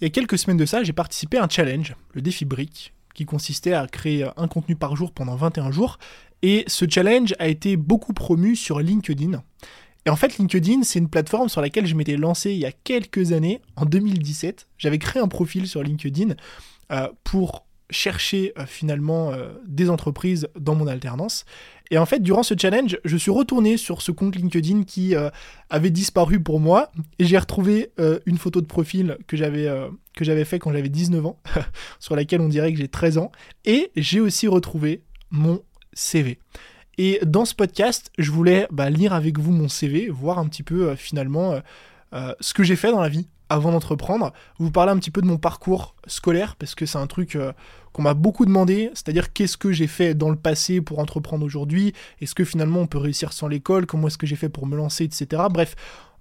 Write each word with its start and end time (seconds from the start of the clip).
Il 0.00 0.04
y 0.04 0.06
a 0.06 0.10
quelques 0.10 0.38
semaines 0.38 0.56
de 0.56 0.66
ça, 0.66 0.82
j'ai 0.82 0.92
participé 0.92 1.38
à 1.38 1.44
un 1.44 1.48
challenge, 1.48 1.94
le 2.14 2.20
défi 2.20 2.44
Brick, 2.44 2.92
qui 3.14 3.24
consistait 3.24 3.74
à 3.74 3.86
créer 3.86 4.28
un 4.36 4.48
contenu 4.48 4.74
par 4.74 4.96
jour 4.96 5.12
pendant 5.12 5.36
21 5.36 5.70
jours. 5.70 5.98
Et 6.42 6.64
ce 6.66 6.84
challenge 6.88 7.32
a 7.38 7.46
été 7.46 7.76
beaucoup 7.76 8.12
promu 8.12 8.56
sur 8.56 8.80
LinkedIn. 8.80 9.40
Et 10.04 10.10
en 10.10 10.16
fait, 10.16 10.36
LinkedIn, 10.36 10.82
c'est 10.82 10.98
une 10.98 11.08
plateforme 11.08 11.48
sur 11.48 11.60
laquelle 11.60 11.86
je 11.86 11.94
m'étais 11.94 12.16
lancé 12.16 12.50
il 12.50 12.58
y 12.58 12.66
a 12.66 12.72
quelques 12.72 13.30
années, 13.30 13.62
en 13.76 13.86
2017. 13.86 14.66
J'avais 14.78 14.98
créé 14.98 15.22
un 15.22 15.28
profil 15.28 15.68
sur 15.68 15.82
LinkedIn 15.84 16.34
euh, 16.90 17.08
pour 17.22 17.64
chercher 17.94 18.52
euh, 18.58 18.66
finalement 18.66 19.32
euh, 19.32 19.52
des 19.66 19.90
entreprises 19.90 20.48
dans 20.58 20.74
mon 20.74 20.86
alternance. 20.86 21.44
Et 21.90 21.98
en 21.98 22.06
fait, 22.06 22.20
durant 22.20 22.42
ce 22.42 22.54
challenge, 22.58 22.98
je 23.04 23.16
suis 23.16 23.30
retourné 23.30 23.76
sur 23.76 24.02
ce 24.02 24.10
compte 24.10 24.36
LinkedIn 24.36 24.84
qui 24.84 25.14
euh, 25.14 25.30
avait 25.70 25.90
disparu 25.90 26.40
pour 26.40 26.58
moi 26.60 26.90
et 27.18 27.24
j'ai 27.24 27.38
retrouvé 27.38 27.90
une 28.24 28.38
photo 28.38 28.62
de 28.62 28.66
profil 28.66 29.18
que 29.26 29.36
j'avais 29.36 29.70
que 30.14 30.44
fait 30.44 30.58
quand 30.58 30.72
j'avais 30.72 30.88
19 30.88 31.26
ans, 31.26 31.38
sur 32.00 32.16
laquelle 32.16 32.40
on 32.40 32.48
dirait 32.48 32.72
que 32.72 32.78
j'ai 32.78 32.88
13 32.88 33.18
ans. 33.18 33.30
Et 33.66 33.92
j'ai 33.96 34.20
aussi 34.20 34.48
retrouvé 34.48 35.02
mon 35.30 35.62
CV. 35.92 36.38
Et 36.96 37.20
dans 37.24 37.44
ce 37.44 37.54
podcast, 37.54 38.10
je 38.16 38.30
voulais 38.30 38.66
bah, 38.70 38.88
lire 38.88 39.12
avec 39.12 39.38
vous 39.38 39.52
mon 39.52 39.68
CV, 39.68 40.08
voir 40.08 40.38
un 40.38 40.48
petit 40.48 40.62
peu 40.62 40.94
finalement 40.96 41.60
ce 42.40 42.54
que 42.54 42.62
j'ai 42.62 42.76
fait 42.76 42.92
dans 42.92 43.00
la 43.00 43.10
vie, 43.10 43.28
avant 43.54 43.70
d'entreprendre, 43.70 44.32
vous 44.58 44.70
parler 44.70 44.92
un 44.92 44.98
petit 44.98 45.10
peu 45.10 45.22
de 45.22 45.26
mon 45.26 45.38
parcours 45.38 45.94
scolaire, 46.06 46.56
parce 46.56 46.74
que 46.74 46.86
c'est 46.86 46.98
un 46.98 47.06
truc 47.06 47.36
euh, 47.36 47.52
qu'on 47.92 48.02
m'a 48.02 48.14
beaucoup 48.14 48.44
demandé, 48.44 48.90
c'est-à-dire 48.94 49.32
qu'est-ce 49.32 49.56
que 49.56 49.72
j'ai 49.72 49.86
fait 49.86 50.14
dans 50.14 50.30
le 50.30 50.36
passé 50.36 50.80
pour 50.80 50.98
entreprendre 50.98 51.44
aujourd'hui, 51.46 51.94
est-ce 52.20 52.34
que 52.34 52.44
finalement 52.44 52.80
on 52.80 52.86
peut 52.86 52.98
réussir 52.98 53.32
sans 53.32 53.48
l'école, 53.48 53.86
comment 53.86 54.08
est-ce 54.08 54.18
que 54.18 54.26
j'ai 54.26 54.36
fait 54.36 54.48
pour 54.48 54.66
me 54.66 54.76
lancer, 54.76 55.04
etc. 55.04 55.44
Bref, 55.50 55.76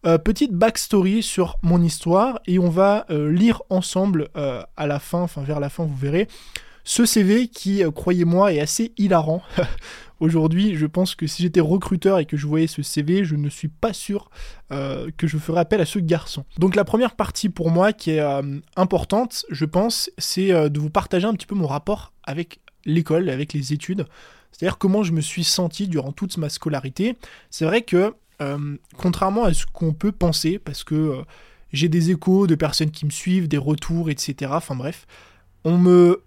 euh, 0.06 0.18
petite 0.18 0.54
backstory 0.54 1.24
sur 1.24 1.58
mon 1.64 1.82
histoire, 1.82 2.40
et 2.46 2.60
on 2.60 2.70
va 2.70 3.06
euh, 3.10 3.32
lire 3.32 3.64
ensemble 3.70 4.30
à 4.36 4.88
la 4.88 5.00
fin, 5.00 5.22
enfin 5.22 5.42
vers 5.42 5.60
la 5.60 5.70
fin 5.70 5.86
vous 5.86 5.96
verrez, 5.96 6.28
ce 6.84 7.06
CV 7.06 7.48
qui, 7.48 7.82
croyez-moi, 7.96 8.54
est 8.54 8.60
assez 8.60 8.92
hilarant. 8.98 9.42
Aujourd'hui, 10.24 10.78
je 10.78 10.86
pense 10.86 11.16
que 11.16 11.28
si 11.28 11.44
j'étais 11.44 11.60
recruteur 11.60 12.18
et 12.18 12.26
que 12.26 12.38
je 12.38 12.48
voyais 12.48 12.68
ce 12.68 12.82
CV, 12.82 13.26
je 13.26 13.36
ne 13.36 13.50
suis 13.50 13.68
pas 13.68 13.92
sûr 13.92 14.30
euh, 14.72 15.12
que 15.18 15.28
je 15.28 15.38
ferais 15.38 15.60
appel 15.60 15.82
à 15.82 15.86
ce 15.86 16.00
garçon. 16.00 16.46
Donc 16.58 16.78
la 16.78 16.86
première 16.86 17.18
partie 17.18 17.50
pour 17.50 17.72
moi 17.72 17.92
qui 17.92 18.12
est 18.12 18.22
euh, 18.22 18.62
importante, 18.78 19.46
je 19.50 19.66
pense, 19.66 20.10
c'est 20.18 20.54
euh, 20.54 20.70
de 20.70 20.80
vous 20.80 20.90
partager 20.90 21.28
un 21.28 21.34
petit 21.34 21.46
peu 21.46 21.56
mon 21.56 21.68
rapport 21.68 22.14
avec 22.24 22.62
l'école, 22.86 23.30
avec 23.30 23.52
les 23.52 23.74
études. 23.74 24.06
C'est-à-dire 24.54 24.78
comment 24.78 25.04
je 25.04 25.12
me 25.12 25.20
suis 25.20 25.44
senti 25.44 25.90
durant 25.90 26.14
toute 26.14 26.38
ma 26.38 26.48
scolarité. 26.48 27.18
C'est 27.50 27.66
vrai 27.66 27.82
que, 27.82 28.14
contrairement 28.96 29.44
à 29.44 29.54
ce 29.54 29.66
qu'on 29.66 29.92
peut 29.92 30.14
penser, 30.14 30.58
parce 30.58 30.86
que 30.86 31.22
j'ai 31.74 31.90
des 31.90 32.12
échos 32.12 32.48
de 32.48 32.56
personnes 32.56 32.92
qui 32.92 33.06
me 33.06 33.12
suivent, 33.12 33.50
des 33.50 33.58
retours, 33.58 34.10
etc. 34.10 34.52
Enfin 34.56 34.76
bref, 34.76 35.06
on 35.66 35.78
me 35.78 36.22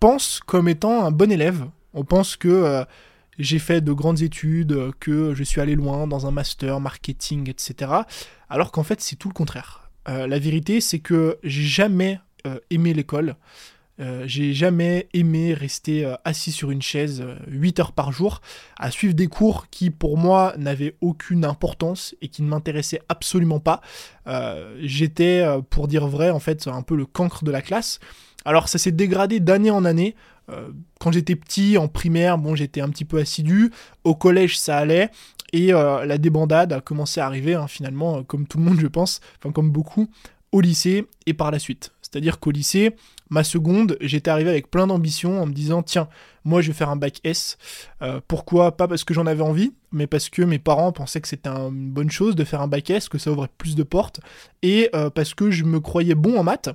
pense 0.00 0.40
comme 0.40 0.68
étant 0.68 1.04
un 1.04 1.10
bon 1.10 1.30
élève. 1.30 1.66
On 1.92 2.04
pense 2.04 2.36
que 2.36 2.86
j'ai 3.38 3.58
fait 3.58 3.80
de 3.80 3.92
grandes 3.92 4.22
études, 4.22 4.90
que 5.00 5.34
je 5.34 5.44
suis 5.44 5.60
allé 5.60 5.74
loin 5.74 6.06
dans 6.06 6.26
un 6.26 6.30
master, 6.30 6.80
marketing, 6.80 7.50
etc. 7.50 7.92
Alors 8.48 8.72
qu'en 8.72 8.82
fait, 8.82 9.00
c'est 9.00 9.16
tout 9.16 9.28
le 9.28 9.34
contraire. 9.34 9.90
Euh, 10.08 10.26
la 10.26 10.38
vérité, 10.38 10.80
c'est 10.80 11.00
que 11.00 11.38
j'ai 11.42 11.64
jamais 11.64 12.20
euh, 12.46 12.58
aimé 12.70 12.94
l'école. 12.94 13.36
Euh, 13.98 14.24
j'ai 14.26 14.52
jamais 14.52 15.08
aimé 15.14 15.54
rester 15.54 16.14
assis 16.24 16.52
sur 16.52 16.70
une 16.70 16.82
chaise 16.82 17.24
8 17.48 17.80
heures 17.80 17.92
par 17.92 18.12
jour 18.12 18.42
à 18.78 18.90
suivre 18.90 19.14
des 19.14 19.26
cours 19.26 19.70
qui 19.70 19.88
pour 19.88 20.18
moi 20.18 20.52
n'avaient 20.58 20.96
aucune 21.00 21.46
importance 21.46 22.14
et 22.20 22.28
qui 22.28 22.42
ne 22.42 22.48
m'intéressaient 22.48 23.00
absolument 23.08 23.60
pas. 23.60 23.80
J'étais, 24.80 25.44
pour 25.70 25.88
dire 25.88 26.06
vrai, 26.06 26.30
en 26.30 26.40
fait, 26.40 26.66
un 26.66 26.82
peu 26.82 26.94
le 26.94 27.06
cancre 27.06 27.42
de 27.42 27.50
la 27.50 27.62
classe. 27.62 28.00
Alors 28.44 28.68
ça 28.68 28.78
s'est 28.78 28.92
dégradé 28.92 29.40
d'année 29.40 29.70
en 29.70 29.84
année. 29.84 30.14
Euh, 30.50 30.70
quand 31.00 31.12
j'étais 31.12 31.36
petit, 31.36 31.78
en 31.78 31.88
primaire, 31.88 32.38
bon, 32.38 32.54
j'étais 32.54 32.80
un 32.80 32.88
petit 32.88 33.04
peu 33.04 33.18
assidu. 33.18 33.70
Au 34.04 34.14
collège, 34.14 34.58
ça 34.58 34.78
allait. 34.78 35.10
Et 35.52 35.72
euh, 35.72 36.04
la 36.04 36.18
débandade 36.18 36.72
a 36.72 36.80
commencé 36.80 37.20
à 37.20 37.26
arriver, 37.26 37.54
hein, 37.54 37.68
finalement, 37.68 38.18
euh, 38.18 38.22
comme 38.22 38.46
tout 38.46 38.58
le 38.58 38.64
monde, 38.64 38.80
je 38.80 38.86
pense, 38.86 39.20
enfin, 39.38 39.52
comme 39.52 39.70
beaucoup, 39.70 40.08
au 40.52 40.60
lycée 40.60 41.06
et 41.26 41.34
par 41.34 41.50
la 41.50 41.58
suite. 41.58 41.92
C'est-à-dire 42.02 42.38
qu'au 42.38 42.50
lycée, 42.50 42.96
ma 43.30 43.44
seconde, 43.44 43.96
j'étais 44.00 44.30
arrivé 44.30 44.50
avec 44.50 44.70
plein 44.70 44.86
d'ambition 44.86 45.42
en 45.42 45.46
me 45.46 45.52
disant 45.52 45.82
tiens, 45.82 46.08
moi 46.44 46.62
je 46.62 46.68
vais 46.68 46.72
faire 46.72 46.88
un 46.88 46.96
bac 46.96 47.20
S. 47.24 47.58
pourquoi? 48.28 48.76
Pas 48.76 48.86
parce 48.86 49.02
que 49.02 49.12
j'en 49.12 49.26
avais 49.26 49.42
envie, 49.42 49.74
mais 49.90 50.06
parce 50.06 50.28
que 50.28 50.42
mes 50.42 50.60
parents 50.60 50.92
pensaient 50.92 51.20
que 51.20 51.26
c'était 51.26 51.50
une 51.50 51.90
bonne 51.90 52.10
chose 52.10 52.36
de 52.36 52.44
faire 52.44 52.62
un 52.62 52.68
bac 52.68 52.88
S, 52.90 53.08
que 53.08 53.18
ça 53.18 53.32
ouvrait 53.32 53.48
plus 53.58 53.74
de 53.74 53.82
portes, 53.82 54.20
et 54.62 54.88
parce 55.16 55.34
que 55.34 55.50
je 55.50 55.64
me 55.64 55.80
croyais 55.80 56.14
bon 56.14 56.38
en 56.38 56.44
maths. 56.44 56.70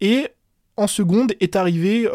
Et 0.00 0.26
en 0.76 0.88
seconde 0.88 1.32
est 1.38 1.54
arrivé 1.54 2.08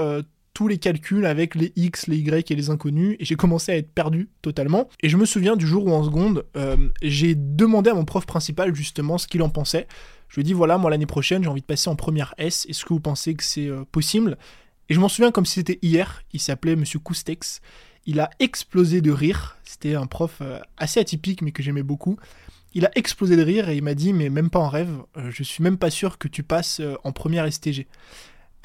tous 0.58 0.68
les 0.68 0.80
calculs 0.80 1.28
avec 1.28 1.54
les 1.54 1.72
X, 1.76 2.08
les 2.08 2.18
Y 2.18 2.50
et 2.50 2.56
les 2.56 2.72
inconnus, 2.72 3.16
et 3.20 3.26
j'ai 3.26 3.36
commencé 3.36 3.72
à 3.72 3.78
être 3.78 3.92
perdu 3.92 4.28
totalement. 4.42 4.90
Et 5.04 5.08
je 5.08 5.16
me 5.16 5.28
souviens 5.28 5.56
du 5.56 5.68
jour 5.68 5.86
où 5.86 5.92
en 5.92 6.04
seconde, 6.04 6.48
euh, 6.56 6.90
j'ai 7.04 7.36
demandé 7.36 7.92
à 7.92 7.94
mon 7.94 8.06
prof 8.06 8.26
principal 8.26 8.74
justement 8.74 9.20
ce 9.20 9.28
qu'il 9.28 9.44
en 9.44 9.52
pensait. 9.52 9.88
Je 10.30 10.34
lui 10.34 10.42
ai 10.42 10.44
dit 10.44 10.54
voilà, 10.54 10.80
moi 10.80 10.90
l'année 10.90 11.06
prochaine 11.06 11.44
j'ai 11.44 11.50
envie 11.50 11.62
de 11.62 11.66
passer 11.68 11.92
en 11.92 11.96
première 11.96 12.34
S, 12.40 12.66
est-ce 12.68 12.86
que 12.86 12.92
vous 12.92 13.00
pensez 13.00 13.36
que 13.36 13.44
c'est 13.44 13.68
euh, 13.68 13.84
possible? 13.92 14.36
Et 14.90 14.96
je 14.96 15.00
m'en 15.00 15.10
souviens 15.10 15.30
comme 15.30 15.46
si 15.46 15.54
c'était 15.54 15.78
hier, 15.84 16.24
il 16.34 16.40
s'appelait 16.40 16.76
Monsieur 16.76 16.98
Koustex. 16.98 17.62
Il 18.08 18.20
a 18.20 18.32
explosé 18.40 19.02
de 19.02 19.12
rire, 19.12 19.60
c'était 19.64 19.94
un 19.94 20.08
prof 20.08 20.40
euh, 20.42 20.60
assez 20.78 21.00
atypique 21.00 21.44
mais 21.44 21.52
que 21.52 21.62
j'aimais 21.62 21.84
beaucoup. 21.84 22.18
Il 22.74 22.84
a 22.88 22.92
explosé 22.96 23.36
de 23.36 23.44
rire 23.44 23.70
et 23.70 23.78
il 23.78 23.84
m'a 23.84 23.94
dit 23.94 24.12
mais 24.12 24.32
même 24.32 24.50
pas 24.50 24.58
en 24.58 24.70
rêve, 24.70 24.90
je 25.30 25.44
suis 25.44 25.62
même 25.62 25.78
pas 25.78 25.92
sûr 25.92 26.18
que 26.18 26.28
tu 26.28 26.42
passes 26.42 26.82
en 27.04 27.12
première 27.12 27.52
STG. 27.52 27.86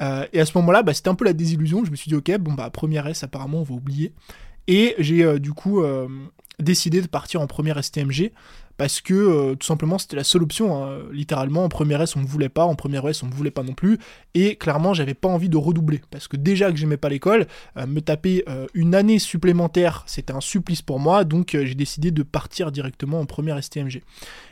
Euh, 0.03 0.27
et 0.33 0.39
à 0.39 0.45
ce 0.45 0.57
moment-là, 0.57 0.83
bah, 0.83 0.93
c'était 0.93 1.09
un 1.09 1.15
peu 1.15 1.25
la 1.25 1.33
désillusion. 1.33 1.85
Je 1.85 1.91
me 1.91 1.95
suis 1.95 2.09
dit, 2.09 2.15
ok, 2.15 2.37
bon, 2.37 2.53
bah, 2.53 2.69
première 2.69 3.07
S, 3.07 3.23
apparemment, 3.23 3.59
on 3.59 3.63
va 3.63 3.73
oublier. 3.73 4.13
Et 4.67 4.95
j'ai 4.99 5.23
euh, 5.23 5.39
du 5.39 5.51
coup 5.53 5.81
euh, 5.81 6.07
décidé 6.59 7.01
de 7.01 7.07
partir 7.07 7.41
en 7.41 7.47
première 7.47 7.83
STMG 7.83 8.31
parce 8.77 9.01
que 9.01 9.13
euh, 9.13 9.55
tout 9.55 9.65
simplement 9.65 9.97
c'était 9.97 10.15
la 10.15 10.23
seule 10.23 10.43
option. 10.43 10.83
Hein. 10.83 10.99
Littéralement, 11.11 11.63
en 11.63 11.69
première 11.69 12.01
S 12.01 12.15
on 12.15 12.21
ne 12.21 12.25
voulait 12.25 12.49
pas, 12.49 12.63
en 12.63 12.75
première 12.75 13.07
S 13.07 13.23
on 13.23 13.27
ne 13.27 13.33
voulait 13.33 13.51
pas 13.51 13.63
non 13.63 13.73
plus, 13.73 13.99
et 14.33 14.55
clairement 14.55 14.93
j'avais 14.93 15.13
pas 15.13 15.29
envie 15.29 15.49
de 15.49 15.57
redoubler 15.57 16.01
parce 16.11 16.27
que 16.27 16.37
déjà 16.37 16.71
que 16.71 16.77
j'aimais 16.77 16.97
pas 16.97 17.09
l'école, 17.09 17.47
euh, 17.77 17.85
me 17.85 18.01
taper 18.01 18.43
euh, 18.47 18.65
une 18.73 18.95
année 18.95 19.19
supplémentaire 19.19 20.03
c'était 20.07 20.33
un 20.33 20.41
supplice 20.41 20.81
pour 20.81 20.99
moi, 20.99 21.23
donc 21.23 21.51
j'ai 21.51 21.75
décidé 21.75 22.11
de 22.11 22.23
partir 22.23 22.71
directement 22.71 23.19
en 23.19 23.25
première 23.25 23.61
STMG. 23.61 24.01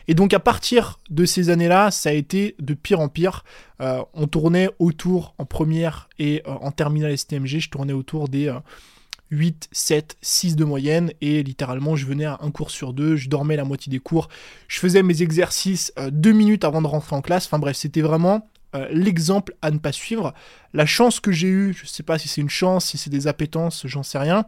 Et 0.07 0.13
donc 0.13 0.33
à 0.33 0.39
partir 0.39 0.99
de 1.09 1.25
ces 1.25 1.49
années-là, 1.49 1.91
ça 1.91 2.09
a 2.09 2.13
été 2.13 2.55
de 2.59 2.73
pire 2.73 2.99
en 2.99 3.07
pire. 3.07 3.43
on 3.79 4.27
tournait 4.27 4.69
autour 4.79 5.33
en 5.37 5.45
première 5.45 6.09
et 6.19 6.43
en 6.45 6.71
terminale 6.71 7.17
STMG, 7.17 7.59
je 7.59 7.69
tournais 7.69 7.93
autour 7.93 8.27
des 8.27 8.53
8, 9.31 9.69
7, 9.71 10.17
6 10.21 10.55
de 10.55 10.65
moyenne 10.65 11.11
et 11.21 11.41
littéralement 11.41 11.95
je 11.95 12.05
venais 12.05 12.25
à 12.25 12.37
un 12.41 12.51
cours 12.51 12.69
sur 12.69 12.93
deux, 12.93 13.15
je 13.15 13.29
dormais 13.29 13.55
la 13.55 13.63
moitié 13.63 13.89
des 13.89 13.99
cours, 13.99 14.27
je 14.67 14.79
faisais 14.79 15.03
mes 15.03 15.21
exercices 15.21 15.93
euh, 15.97 16.09
deux 16.11 16.33
minutes 16.33 16.65
avant 16.65 16.81
de 16.81 16.87
rentrer 16.87 17.15
en 17.15 17.21
classe, 17.21 17.45
enfin 17.45 17.57
bref 17.59 17.77
c'était 17.77 18.01
vraiment 18.01 18.47
euh, 18.75 18.87
l'exemple 18.91 19.53
à 19.61 19.71
ne 19.71 19.79
pas 19.79 19.91
suivre. 19.91 20.33
La 20.73 20.85
chance 20.85 21.19
que 21.19 21.31
j'ai 21.31 21.47
eue, 21.47 21.73
je 21.73 21.85
sais 21.85 22.03
pas 22.03 22.17
si 22.17 22.27
c'est 22.27 22.41
une 22.41 22.49
chance, 22.49 22.87
si 22.87 22.97
c'est 22.97 23.09
des 23.09 23.27
appétences, 23.27 23.87
j'en 23.87 24.03
sais 24.03 24.17
rien, 24.17 24.45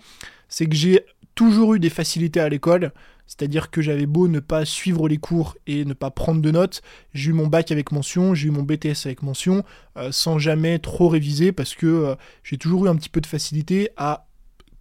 c'est 0.49 0.65
que 0.65 0.75
j'ai 0.75 1.05
toujours 1.35 1.73
eu 1.73 1.79
des 1.79 1.89
facilités 1.89 2.39
à 2.39 2.47
l'école, 2.47 2.91
c'est-à-dire 3.25 3.71
que 3.71 3.81
j'avais 3.81 4.05
beau 4.05 4.27
ne 4.27 4.39
pas 4.39 4.65
suivre 4.65 5.07
les 5.07 5.17
cours 5.17 5.55
et 5.65 5.85
ne 5.85 5.93
pas 5.93 6.11
prendre 6.11 6.41
de 6.41 6.51
notes, 6.51 6.81
j'ai 7.13 7.31
eu 7.31 7.33
mon 7.33 7.47
bac 7.47 7.71
avec 7.71 7.91
mention, 7.91 8.35
j'ai 8.35 8.49
eu 8.49 8.51
mon 8.51 8.63
BTS 8.63 9.05
avec 9.05 9.23
mention, 9.23 9.63
euh, 9.97 10.11
sans 10.11 10.39
jamais 10.39 10.77
trop 10.79 11.07
réviser 11.07 11.53
parce 11.53 11.73
que 11.73 12.15
j'ai 12.43 12.57
toujours 12.57 12.85
eu 12.85 12.89
un 12.89 12.95
petit 12.95 13.09
peu 13.09 13.21
de 13.21 13.27
facilité 13.27 13.89
à 13.97 14.27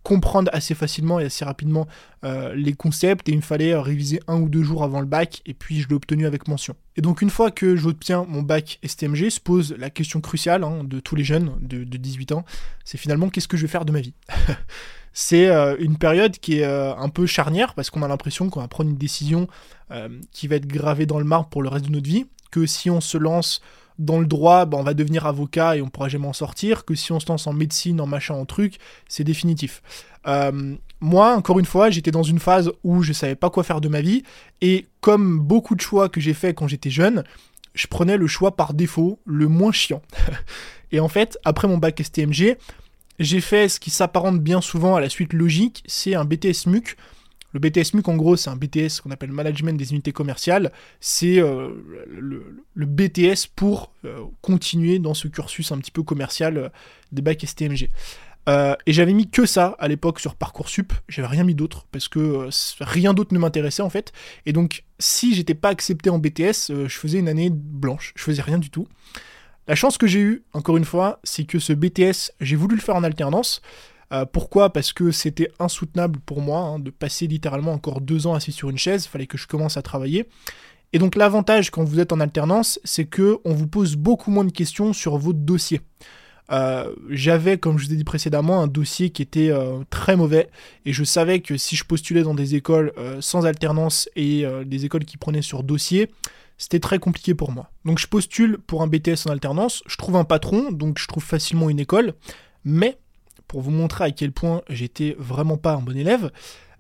comprendre 0.02 0.50
assez 0.52 0.74
facilement 0.74 1.20
et 1.20 1.24
assez 1.24 1.44
rapidement 1.44 1.86
euh, 2.24 2.54
les 2.54 2.72
concepts 2.72 3.28
et 3.28 3.32
il 3.32 3.38
me 3.38 3.42
fallait 3.42 3.72
euh, 3.72 3.80
réviser 3.80 4.20
un 4.26 4.40
ou 4.40 4.48
deux 4.48 4.62
jours 4.62 4.84
avant 4.84 5.00
le 5.00 5.06
bac 5.06 5.42
et 5.46 5.54
puis 5.54 5.80
je 5.80 5.88
l'ai 5.88 5.94
obtenu 5.94 6.26
avec 6.26 6.48
mention. 6.48 6.74
Et 6.96 7.00
donc 7.00 7.22
une 7.22 7.30
fois 7.30 7.50
que 7.50 7.76
j'obtiens 7.76 8.24
mon 8.28 8.42
bac 8.42 8.78
STMG, 8.84 9.30
se 9.30 9.40
pose 9.40 9.74
la 9.78 9.90
question 9.90 10.20
cruciale 10.20 10.64
hein, 10.64 10.84
de 10.84 11.00
tous 11.00 11.16
les 11.16 11.25
jeunes 11.25 11.56
de, 11.60 11.84
18 11.84 12.32
ans, 12.32 12.44
c'est 12.84 12.99
finalement 12.99 13.28
qu'est-ce 13.28 13.49
que 13.49 13.56
je 13.56 13.62
vais 13.62 13.70
faire 13.70 13.84
de 13.84 13.93
ma 13.93 14.00
vie? 14.00 14.14
C'est 15.14 15.49
euh, 15.49 15.76
une 15.78 15.99
période 15.99 16.38
qui 16.38 16.60
est 16.60 16.64
un 16.64 17.10
peu 17.10 17.26
charnière 17.26 17.75
parce 17.75 17.90
qu'on 17.90 18.02
a 18.02 18.08
l'impression 18.08 18.49
qu'on 18.49 18.60
va 18.60 18.69
prendre 18.69 18.88
une 18.88 18.96
décision 18.96 19.46
qui 20.31 20.49
va 20.49 20.56
être 20.56 20.66
gravée 20.66 21.04
dans 21.04 21.19
le 21.19 21.26
marbre 21.26 21.50
pour 21.50 21.62
le 21.62 21.69
reste 21.69 21.84
de 21.84 21.90
notre 21.90 22.08
vie, 22.08 22.25
que 22.50 22.64
si 22.64 22.88
on 22.88 23.02
se 23.02 23.19
lance 23.19 23.60
dans 23.98 24.20
le 24.20 24.26
droit, 24.26 24.64
bah, 24.64 24.78
on 24.78 24.82
va 24.82 24.94
devenir 24.94 25.26
avocat 25.26 25.76
et 25.76 25.82
on 25.82 25.88
pourra 25.88 26.08
jamais 26.08 26.26
en 26.26 26.32
sortir, 26.32 26.84
que 26.84 26.94
si 26.94 27.12
on 27.12 27.20
se 27.20 27.26
lance 27.28 27.46
en 27.46 27.52
médecine, 27.52 28.00
en 28.00 28.06
machin, 28.06 28.34
en 28.34 28.44
truc, 28.44 28.78
c'est 29.08 29.24
définitif. 29.24 29.82
Euh, 30.26 30.76
moi, 31.00 31.34
encore 31.34 31.58
une 31.58 31.66
fois, 31.66 31.90
j'étais 31.90 32.10
dans 32.10 32.22
une 32.22 32.38
phase 32.38 32.70
où 32.84 33.02
je 33.02 33.12
savais 33.12 33.34
pas 33.34 33.50
quoi 33.50 33.64
faire 33.64 33.80
de 33.80 33.88
ma 33.88 34.00
vie, 34.00 34.22
et 34.60 34.86
comme 35.00 35.38
beaucoup 35.38 35.74
de 35.74 35.80
choix 35.80 36.08
que 36.08 36.20
j'ai 36.20 36.34
fait 36.34 36.54
quand 36.54 36.68
j'étais 36.68 36.90
jeune, 36.90 37.24
je 37.74 37.86
prenais 37.86 38.16
le 38.16 38.26
choix 38.26 38.56
par 38.56 38.74
défaut, 38.74 39.18
le 39.24 39.48
moins 39.48 39.72
chiant. 39.72 40.02
et 40.92 41.00
en 41.00 41.08
fait, 41.08 41.38
après 41.44 41.68
mon 41.68 41.78
bac 41.78 42.00
STMG, 42.02 42.56
j'ai 43.18 43.40
fait 43.40 43.68
ce 43.68 43.80
qui 43.80 43.90
s'apparente 43.90 44.40
bien 44.40 44.60
souvent 44.60 44.96
à 44.96 45.00
la 45.00 45.08
suite 45.08 45.32
logique, 45.32 45.82
c'est 45.86 46.14
un 46.14 46.24
BTS 46.24 46.66
MUC, 46.66 46.96
Le 47.52 47.60
BTS 47.60 47.94
MUC, 47.94 48.08
en 48.08 48.16
gros, 48.16 48.37
c'est 48.37 48.50
un 48.50 48.56
BTS 48.56 49.00
qu'on 49.02 49.10
appelle 49.10 49.32
Management 49.32 49.76
des 49.76 49.93
unités 49.93 50.12
commerciales. 50.12 50.72
C'est 51.00 51.38
euh, 51.38 51.70
le, 52.08 52.87
BTS 52.87 53.49
pour 53.54 53.93
euh, 54.04 54.25
continuer 54.40 54.99
dans 54.99 55.14
ce 55.14 55.28
cursus 55.28 55.72
un 55.72 55.78
petit 55.78 55.90
peu 55.90 56.02
commercial 56.02 56.56
euh, 56.56 56.69
des 57.12 57.22
bacs 57.22 57.44
STMG. 57.44 57.88
et 58.49 58.93
j'avais 58.93 59.12
mis 59.12 59.28
que 59.28 59.46
ça 59.46 59.76
à 59.78 59.87
l'époque 59.87 60.19
sur 60.19 60.34
Parcoursup, 60.34 60.93
j'avais 61.08 61.28
rien 61.28 61.44
mis 61.44 61.54
d'autre 61.54 61.87
parce 61.93 62.08
que 62.08 62.49
rien 62.81 63.14
d'autre 63.14 63.32
ne 63.34 63.38
m'intéressait 63.38 63.82
en 63.82 63.90
fait. 63.90 64.12
Et 64.46 64.52
donc, 64.52 64.84
si 64.99 65.34
j'étais 65.34 65.54
pas 65.54 65.69
accepté 65.69 66.10
en 66.10 66.19
BTS, 66.19 66.87
je 66.87 66.99
faisais 66.99 67.19
une 67.19 67.28
année 67.28 67.50
blanche, 67.50 68.12
je 68.16 68.22
faisais 68.22 68.43
rien 68.43 68.58
du 68.58 68.70
tout. 68.70 68.88
La 69.69 69.76
chance 69.76 69.96
que 69.96 70.08
j'ai 70.08 70.19
eue, 70.19 70.43
encore 70.54 70.76
une 70.76 70.84
fois, 70.84 71.20
c'est 71.22 71.44
que 71.44 71.60
ce 71.60 71.72
BTS, 71.72 72.32
j'ai 72.40 72.56
voulu 72.56 72.75
le 72.75 72.82
faire 72.82 72.96
en 72.96 73.04
alternance. 73.04 73.62
Euh, 74.12 74.26
pourquoi? 74.26 74.73
Parce 74.73 74.93
que 74.93 75.11
c'était 75.11 75.50
insoutenable 75.59 76.20
pour 76.20 76.41
moi 76.41 76.61
hein, 76.61 76.79
de 76.79 76.91
passer 76.91 77.26
littéralement 77.26 77.73
encore 77.73 78.00
deux 78.00 78.26
ans 78.26 78.35
assis 78.35 78.53
sur 78.53 78.70
une 78.70 78.79
chaise. 78.79 79.05
Il 79.06 79.09
fallait 79.09 79.26
que 79.26 79.38
je 79.38 79.47
commence 79.47 79.76
à 79.76 79.82
travailler. 79.82 80.29
Et 80.93 80.99
donc 80.99 81.17
l'avantage 81.17 81.70
quand 81.70 81.85
vous 81.85 82.00
êtes 82.00 82.12
en 82.12 82.20
alternance, 82.20 82.79
c'est 82.85 83.06
que 83.06 83.38
on 83.44 83.55
vous 83.55 83.67
pose 83.67 83.97
beaucoup 83.97 84.31
moins 84.31 84.44
de 84.44 84.53
questions 84.53 84.93
sur 84.93 85.17
votre 85.17 85.38
dossier. 85.38 85.81
Euh, 86.50 86.94
j'avais, 87.09 87.56
comme 87.56 87.79
je 87.79 87.87
vous 87.87 87.94
ai 87.94 87.97
dit 87.97 88.05
précédemment, 88.05 88.61
un 88.61 88.67
dossier 88.67 89.09
qui 89.09 89.23
était 89.23 89.49
euh, 89.49 89.79
très 89.88 90.17
mauvais 90.17 90.50
et 90.85 90.93
je 90.93 91.05
savais 91.05 91.41
que 91.41 91.56
si 91.56 91.76
je 91.76 91.85
postulais 91.85 92.23
dans 92.23 92.35
des 92.35 92.55
écoles 92.55 92.93
sans 93.20 93.47
alternance 93.47 94.11
et 94.17 94.44
des 94.67 94.85
écoles 94.85 95.06
qui 95.06 95.17
prenaient 95.17 95.41
sur 95.41 95.62
dossier, 95.62 96.11
c'était 96.59 96.81
très 96.81 96.99
compliqué 96.99 97.35
pour 97.35 97.50
moi. 97.50 97.70
Donc 97.87 97.99
je 97.99 98.06
postule 98.06 98.59
pour 98.59 98.82
un 98.82 98.87
BTS 98.87 99.26
en 99.26 99.31
alternance, 99.31 99.82
je 99.87 99.97
trouve 99.97 100.17
un 100.17 100.25
patron, 100.25 100.70
donc 100.70 100.99
je 100.99 101.09
trouve 101.09 101.25
facilement 101.25 101.70
une 101.70 101.81
école, 101.81 102.12
mais 102.64 102.99
pour 103.52 103.60
vous 103.60 103.70
montrer 103.70 104.04
à 104.04 104.10
quel 104.12 104.32
point 104.32 104.62
j'étais 104.70 105.14
vraiment 105.19 105.58
pas 105.58 105.75
un 105.75 105.82
bon 105.82 105.94
élève, 105.94 106.32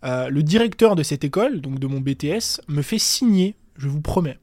euh, 0.04 0.30
le 0.30 0.42
directeur 0.42 0.96
de 0.96 1.02
cette 1.02 1.22
école, 1.22 1.60
donc 1.60 1.78
de 1.78 1.86
mon 1.86 2.00
BTS, 2.00 2.62
me 2.66 2.80
fait 2.80 2.98
signer, 2.98 3.56
je 3.76 3.88
vous 3.88 4.00
promets, 4.00 4.38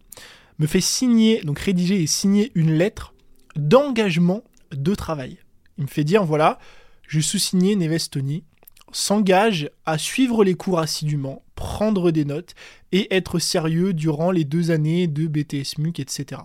me 0.60 0.68
fait 0.68 0.80
signer, 0.80 1.42
donc 1.42 1.58
rédiger 1.58 2.00
et 2.00 2.06
signer 2.06 2.52
une 2.54 2.74
lettre 2.74 3.16
d'engagement 3.56 4.44
de 4.72 4.94
travail. 4.94 5.40
Il 5.80 5.86
me 5.86 5.90
fait 5.90 6.04
dire 6.04 6.24
voilà, 6.24 6.60
je 7.08 7.20
sous-signé 7.20 7.76
Neves 7.76 8.10
Tony, 8.12 8.44
s'engage 8.92 9.72
à 9.88 9.98
suivre 9.98 10.44
les 10.44 10.54
cours 10.54 10.78
assidûment, 10.78 11.42
prendre 11.56 12.12
des 12.12 12.26
notes 12.26 12.54
et 12.92 13.12
être 13.12 13.40
sérieux 13.40 13.94
durant 13.94 14.30
les 14.30 14.44
deux 14.44 14.70
années 14.70 15.08
de 15.08 15.26
BTS 15.26 15.80
MUC, 15.80 16.00
etc 16.00 16.42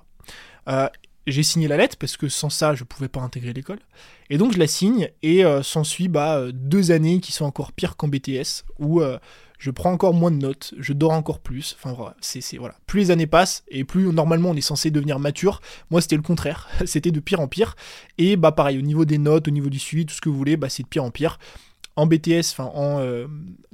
j'ai 1.26 1.42
signé 1.42 1.68
la 1.68 1.76
lettre 1.76 1.96
parce 1.98 2.16
que 2.16 2.28
sans 2.28 2.50
ça, 2.50 2.74
je 2.74 2.84
pouvais 2.84 3.08
pas 3.08 3.20
intégrer 3.20 3.52
l'école. 3.52 3.78
Et 4.30 4.38
donc 4.38 4.52
je 4.52 4.58
la 4.58 4.66
signe 4.66 5.10
et 5.22 5.44
euh, 5.44 5.62
s'ensuit 5.62 6.08
bah, 6.08 6.38
euh, 6.38 6.52
deux 6.52 6.90
années 6.90 7.20
qui 7.20 7.32
sont 7.32 7.44
encore 7.44 7.72
pires 7.72 7.96
qu'en 7.96 8.08
BTS 8.08 8.64
où 8.78 9.00
euh, 9.00 9.18
je 9.58 9.70
prends 9.70 9.92
encore 9.92 10.14
moins 10.14 10.30
de 10.30 10.36
notes, 10.36 10.74
je 10.78 10.92
dors 10.92 11.12
encore 11.12 11.40
plus. 11.40 11.76
Enfin 11.78 11.94
voilà, 11.94 12.16
c'est 12.20 12.56
voilà. 12.56 12.74
Plus 12.86 13.00
les 13.00 13.10
années 13.10 13.26
passent 13.26 13.64
et 13.68 13.84
plus 13.84 14.12
normalement 14.12 14.50
on 14.50 14.54
est 14.54 14.60
censé 14.60 14.90
devenir 14.90 15.18
mature. 15.18 15.60
Moi 15.90 16.00
c'était 16.00 16.16
le 16.16 16.22
contraire, 16.22 16.68
c'était 16.86 17.10
de 17.10 17.20
pire 17.20 17.40
en 17.40 17.48
pire. 17.48 17.76
Et 18.18 18.36
bah 18.36 18.52
pareil 18.52 18.78
au 18.78 18.82
niveau 18.82 19.04
des 19.04 19.18
notes, 19.18 19.48
au 19.48 19.50
niveau 19.50 19.70
du 19.70 19.78
suivi, 19.78 20.06
tout 20.06 20.14
ce 20.14 20.20
que 20.20 20.28
vous 20.28 20.36
voulez, 20.36 20.56
bah 20.56 20.68
c'est 20.68 20.82
de 20.82 20.88
pire 20.88 21.04
en 21.04 21.10
pire. 21.10 21.38
En 21.96 22.06
BTS, 22.06 22.50
enfin 22.52 22.70
en 22.75 22.99
euh, 23.00 23.26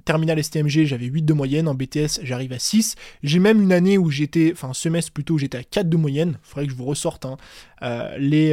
terminal 0.04 0.42
STMG, 0.42 0.84
j'avais 0.84 1.06
8 1.06 1.22
de 1.22 1.32
moyenne. 1.32 1.68
En 1.68 1.74
BTS, 1.74 2.20
j'arrive 2.22 2.52
à 2.52 2.58
6. 2.58 2.96
J'ai 3.22 3.38
même 3.38 3.62
une 3.62 3.72
année 3.72 3.98
où 3.98 4.10
j'étais, 4.10 4.50
enfin 4.52 4.72
semestre 4.74 5.12
plutôt, 5.12 5.34
où 5.34 5.38
j'étais 5.38 5.58
à 5.58 5.62
4 5.62 5.88
de 5.88 5.96
moyenne. 5.96 6.38
Il 6.44 6.48
faudrait 6.48 6.66
que 6.66 6.72
je 6.72 6.76
vous 6.76 6.84
ressorte 6.84 7.24
hein. 7.24 7.36
euh, 7.82 8.16
les, 8.18 8.52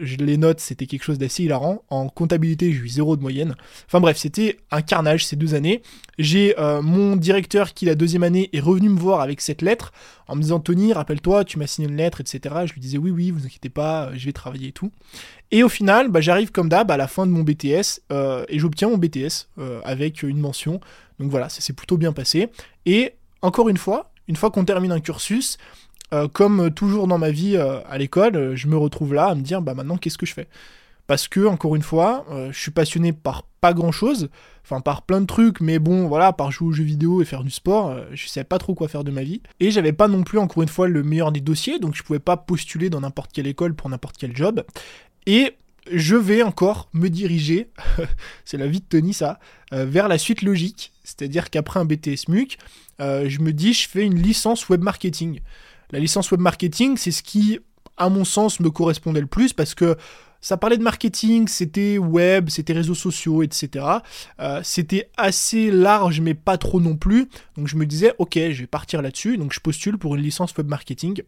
euh, 0.00 0.16
les 0.18 0.36
notes, 0.36 0.60
c'était 0.60 0.86
quelque 0.86 1.02
chose 1.02 1.18
d'assez 1.18 1.44
hilarant. 1.44 1.82
En 1.90 2.08
comptabilité, 2.08 2.72
j'ai 2.72 2.78
eu 2.78 2.88
0 2.88 3.16
de 3.16 3.22
moyenne. 3.22 3.54
Enfin 3.86 4.00
bref, 4.00 4.16
c'était 4.16 4.58
un 4.70 4.82
carnage 4.82 5.26
ces 5.26 5.36
deux 5.36 5.54
années. 5.54 5.82
J'ai 6.18 6.54
mon 6.82 7.14
directeur 7.14 7.74
qui, 7.74 7.84
la 7.84 7.94
deuxième 7.94 8.24
année, 8.24 8.50
est 8.52 8.60
revenu 8.60 8.88
me 8.88 8.98
voir 8.98 9.20
avec 9.20 9.40
cette 9.40 9.62
lettre 9.62 9.92
en 10.26 10.36
me 10.36 10.42
disant 10.42 10.60
Tony, 10.60 10.92
rappelle-toi, 10.92 11.44
tu 11.44 11.58
m'as 11.58 11.66
signé 11.66 11.88
une 11.88 11.96
lettre, 11.96 12.20
etc. 12.20 12.54
Je 12.66 12.72
lui 12.74 12.80
disais 12.80 12.98
oui, 12.98 13.10
oui, 13.10 13.30
vous 13.30 13.46
inquiétez 13.46 13.68
pas, 13.68 14.10
je 14.14 14.26
vais 14.26 14.32
travailler 14.32 14.68
et 14.68 14.72
tout. 14.72 14.90
Et 15.50 15.62
au 15.62 15.68
final, 15.68 16.08
bah, 16.08 16.20
j'arrive 16.20 16.52
comme 16.52 16.68
d'hab 16.68 16.90
à 16.90 16.96
la 16.96 17.08
fin 17.08 17.26
de 17.26 17.32
mon 17.32 17.42
BTS 17.42 18.00
euh, 18.12 18.44
et 18.48 18.58
j'obtiens 18.58 18.90
mon 18.90 18.98
BTS 18.98 19.48
euh, 19.58 19.80
avec 19.84 20.22
une 20.22 20.38
mention. 20.38 20.80
Donc 21.18 21.30
voilà, 21.30 21.48
ça 21.48 21.60
s'est 21.60 21.72
plutôt 21.72 21.96
bien 21.96 22.12
passé. 22.12 22.48
Et 22.84 23.14
encore 23.40 23.68
une 23.68 23.78
fois, 23.78 24.12
une 24.28 24.36
fois 24.36 24.50
qu'on 24.50 24.64
termine 24.64 24.92
un 24.92 25.00
cursus, 25.00 25.56
euh, 26.12 26.28
comme 26.28 26.70
toujours 26.70 27.06
dans 27.06 27.18
ma 27.18 27.30
vie 27.30 27.56
à 27.56 27.98
l'école, 27.98 28.54
je 28.54 28.66
me 28.68 28.76
retrouve 28.76 29.14
là 29.14 29.26
à 29.26 29.34
me 29.34 29.42
dire 29.42 29.62
bah 29.62 29.74
maintenant 29.74 29.96
qu'est-ce 29.96 30.18
que 30.18 30.26
je 30.26 30.34
fais? 30.34 30.48
Parce 31.06 31.26
que 31.26 31.46
encore 31.46 31.74
une 31.74 31.82
fois, 31.82 32.26
je 32.50 32.58
suis 32.58 32.70
passionné 32.70 33.14
par 33.14 33.44
pas 33.62 33.72
grand 33.72 33.92
chose, 33.92 34.28
enfin 34.62 34.82
par 34.82 35.02
plein 35.02 35.22
de 35.22 35.26
trucs, 35.26 35.62
mais 35.62 35.78
bon 35.78 36.06
voilà, 36.06 36.34
par 36.34 36.50
jouer 36.50 36.68
aux 36.68 36.72
jeux 36.72 36.84
vidéo 36.84 37.22
et 37.22 37.24
faire 37.24 37.44
du 37.44 37.50
sport, 37.50 37.96
je 38.12 38.28
savais 38.28 38.44
pas 38.44 38.58
trop 38.58 38.74
quoi 38.74 38.88
faire 38.88 39.04
de 39.04 39.10
ma 39.10 39.22
vie. 39.22 39.40
Et 39.58 39.70
j'avais 39.70 39.94
pas 39.94 40.06
non 40.06 40.22
plus 40.22 40.38
encore 40.38 40.62
une 40.62 40.68
fois 40.68 40.86
le 40.86 41.02
meilleur 41.02 41.32
des 41.32 41.40
dossiers, 41.40 41.78
donc 41.78 41.94
je 41.94 42.02
pouvais 42.02 42.18
pas 42.18 42.36
postuler 42.36 42.90
dans 42.90 43.00
n'importe 43.00 43.32
quelle 43.32 43.46
école 43.46 43.74
pour 43.74 43.88
n'importe 43.88 44.16
quel 44.18 44.36
job. 44.36 44.62
Et 45.24 45.54
je 45.92 46.16
vais 46.16 46.42
encore 46.42 46.88
me 46.92 47.08
diriger, 47.08 47.70
c'est 48.44 48.56
la 48.56 48.66
vie 48.66 48.80
de 48.80 48.84
Tony 48.84 49.12
ça, 49.12 49.38
euh, 49.72 49.84
vers 49.84 50.08
la 50.08 50.18
suite 50.18 50.42
logique. 50.42 50.92
C'est-à-dire 51.04 51.50
qu'après 51.50 51.80
un 51.80 51.84
BTS 51.84 52.28
MUC, 52.28 52.58
euh, 53.00 53.28
je 53.28 53.40
me 53.40 53.52
dis 53.52 53.72
je 53.72 53.88
fais 53.88 54.04
une 54.04 54.20
licence 54.20 54.68
web 54.68 54.82
marketing. 54.82 55.40
La 55.90 55.98
licence 55.98 56.30
web 56.30 56.40
marketing, 56.40 56.96
c'est 56.96 57.10
ce 57.10 57.22
qui, 57.22 57.58
à 57.96 58.08
mon 58.08 58.24
sens, 58.24 58.60
me 58.60 58.70
correspondait 58.70 59.20
le 59.20 59.26
plus 59.26 59.52
parce 59.52 59.74
que 59.74 59.96
ça 60.40 60.56
parlait 60.56 60.76
de 60.76 60.82
marketing, 60.82 61.48
c'était 61.48 61.98
web, 61.98 62.48
c'était 62.48 62.72
réseaux 62.72 62.94
sociaux, 62.94 63.42
etc. 63.42 63.84
Euh, 64.38 64.60
c'était 64.62 65.10
assez 65.16 65.70
large, 65.70 66.20
mais 66.20 66.34
pas 66.34 66.58
trop 66.58 66.80
non 66.80 66.96
plus. 66.96 67.28
Donc 67.56 67.66
je 67.66 67.76
me 67.76 67.86
disais, 67.86 68.14
ok, 68.18 68.34
je 68.34 68.60
vais 68.60 68.66
partir 68.66 69.02
là-dessus. 69.02 69.36
Donc 69.36 69.52
je 69.52 69.60
postule 69.60 69.98
pour 69.98 70.14
une 70.14 70.22
licence 70.22 70.56
web 70.56 70.68
marketing. 70.68 71.22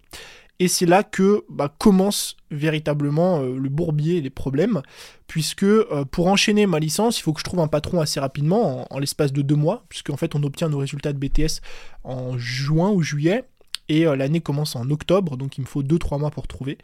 Et 0.61 0.69
c'est 0.69 0.85
là 0.85 1.03
que 1.03 1.43
bah, 1.49 1.75
commence 1.79 2.37
véritablement 2.51 3.41
euh, 3.41 3.57
le 3.57 3.69
bourbier 3.71 4.19
et 4.19 4.21
les 4.21 4.31
problèmes, 4.31 4.83
puisque 5.27 5.62
euh, 5.62 6.05
pour 6.05 6.27
enchaîner 6.27 6.67
ma 6.67 6.79
licence, 6.79 7.19
il 7.19 7.23
faut 7.23 7.33
que 7.33 7.41
je 7.41 7.45
trouve 7.45 7.61
un 7.61 7.67
patron 7.67 7.99
assez 8.01 8.21
rapidement, 8.21 8.87
en, 8.93 8.99
l'espace 8.99 9.33
de 9.33 9.41
deux 9.41 9.55
mois, 9.55 9.85
puisqu'en 9.89 10.19
fait 10.19 10.35
on 10.35 10.43
obtient 10.43 10.69
nos 10.69 10.79
résultats 10.79 11.15
de 11.15 11.19
BTS 11.19 11.62
en 12.05 12.37
juin 12.37 12.91
ou 12.91 13.01
juillet, 13.03 13.45
et 13.90 14.06
euh, 14.06 14.16
l'année 14.16 14.40
commence 14.40 14.76
en 14.76 14.88
octobre, 14.90 15.37
donc 15.37 15.58
il 15.58 15.62
me 15.62 15.66
faut 15.66 15.82
2-3 15.82 16.19
mois 16.19 16.31
pour 16.31 16.46
trouver. 16.46 16.78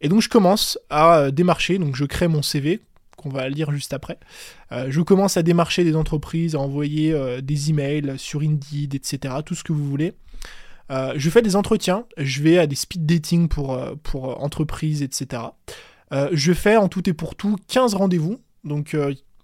Et 0.00 0.08
donc 0.08 0.22
je 0.22 0.28
commence 0.28 0.78
à 0.90 1.30
démarcher, 1.30 1.78
donc 1.78 1.96
je 1.96 2.04
crée 2.04 2.28
mon 2.28 2.42
CV, 2.42 2.80
qu'on 3.16 3.28
va 3.28 3.48
lire 3.48 3.70
juste 3.70 3.92
après. 3.92 4.18
je 4.70 5.00
commence 5.00 5.36
à 5.36 5.42
démarcher 5.42 5.84
des 5.84 5.96
entreprises, 5.96 6.54
à 6.54 6.58
envoyer 6.58 7.16
des 7.40 7.70
emails 7.70 8.14
sur 8.18 8.42
Indeed, 8.42 8.94
etc., 8.94 9.36
tout 9.46 9.54
ce 9.54 9.64
que 9.64 9.72
vous 9.72 9.88
voulez. 9.88 10.12
Euh, 10.90 11.14
je 11.16 11.30
fais 11.30 11.42
des 11.42 11.56
entretiens, 11.56 12.04
je 12.18 12.42
vais 12.42 12.58
à 12.58 12.66
des 12.66 12.76
speed 12.76 13.06
dating 13.06 13.48
pour, 13.48 13.72
euh, 13.74 13.94
entreprises, 14.14 15.02
etc. 15.02 15.42
Euh, 16.12 16.28
je 16.32 16.52
fais 16.52 16.76
en 16.76 16.88
tout 16.88 17.08
et 17.08 17.14
pour 17.14 17.34
tout 17.34 17.56
15 17.68 17.94
rendez-vous. 17.94 18.40
Donc, 18.64 18.96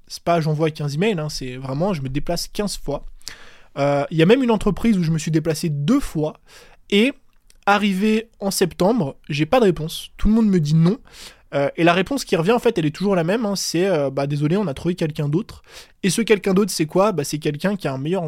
c'est 0.06 0.22
pas 0.22 0.40
j'envoie 0.40 0.70
15 0.70 0.94
emails, 0.94 1.18
hein, 1.18 1.28
c'est 1.28 1.56
vraiment 1.56 1.92
je 1.92 2.00
me 2.00 2.08
déplace 2.08 2.48
15 2.48 2.78
fois. 2.78 3.04
Il 3.76 4.16
y 4.16 4.22
a 4.22 4.26
même 4.26 4.42
une 4.42 4.50
entreprise 4.50 4.96
où 4.96 5.02
je 5.02 5.10
me 5.10 5.18
suis 5.18 5.30
déplacé 5.30 5.68
deux 5.68 6.00
fois. 6.00 6.40
Et 6.90 7.12
arrivé 7.66 8.28
en 8.40 8.50
septembre, 8.50 9.16
j'ai 9.28 9.46
pas 9.46 9.60
de 9.60 9.64
réponse. 9.64 10.10
Tout 10.16 10.28
le 10.28 10.34
monde 10.34 10.48
me 10.48 10.60
dit 10.60 10.74
non. 10.74 10.98
et 11.76 11.84
la 11.84 11.92
réponse 11.92 12.24
qui 12.24 12.36
revient, 12.36 12.52
en 12.52 12.58
fait, 12.58 12.78
elle 12.78 12.86
est 12.86 12.94
toujours 12.94 13.16
la 13.16 13.24
même. 13.24 13.44
Hein, 13.44 13.56
c'est 13.56 13.88
bah 14.10 14.26
désolé, 14.26 14.56
on 14.56 14.66
a 14.66 14.74
trouvé 14.74 14.94
quelqu'un 14.94 15.28
d'autre. 15.28 15.62
Et 16.02 16.10
ce 16.10 16.22
quelqu'un 16.22 16.54
d'autre, 16.54 16.70
c'est 16.70 16.86
quoi? 16.86 17.12
Bah, 17.12 17.24
C'est 17.24 17.38
quelqu'un 17.38 17.76
qui 17.76 17.88
a 17.88 17.92
un 17.92 17.98
meilleur, 17.98 18.24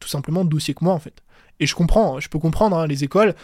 tout 0.00 0.08
simplement, 0.08 0.44
dossier 0.44 0.74
que 0.74 0.84
moi, 0.84 0.94
en 0.94 0.98
fait. 0.98 1.22
Et 1.60 1.66
je 1.66 1.74
comprends, 1.74 2.16
hein, 2.16 2.20
je 2.20 2.28
peux 2.28 2.38
comprendre, 2.38 2.76
hein, 2.76 2.86
les 2.86 3.04
écoles, 3.04 3.34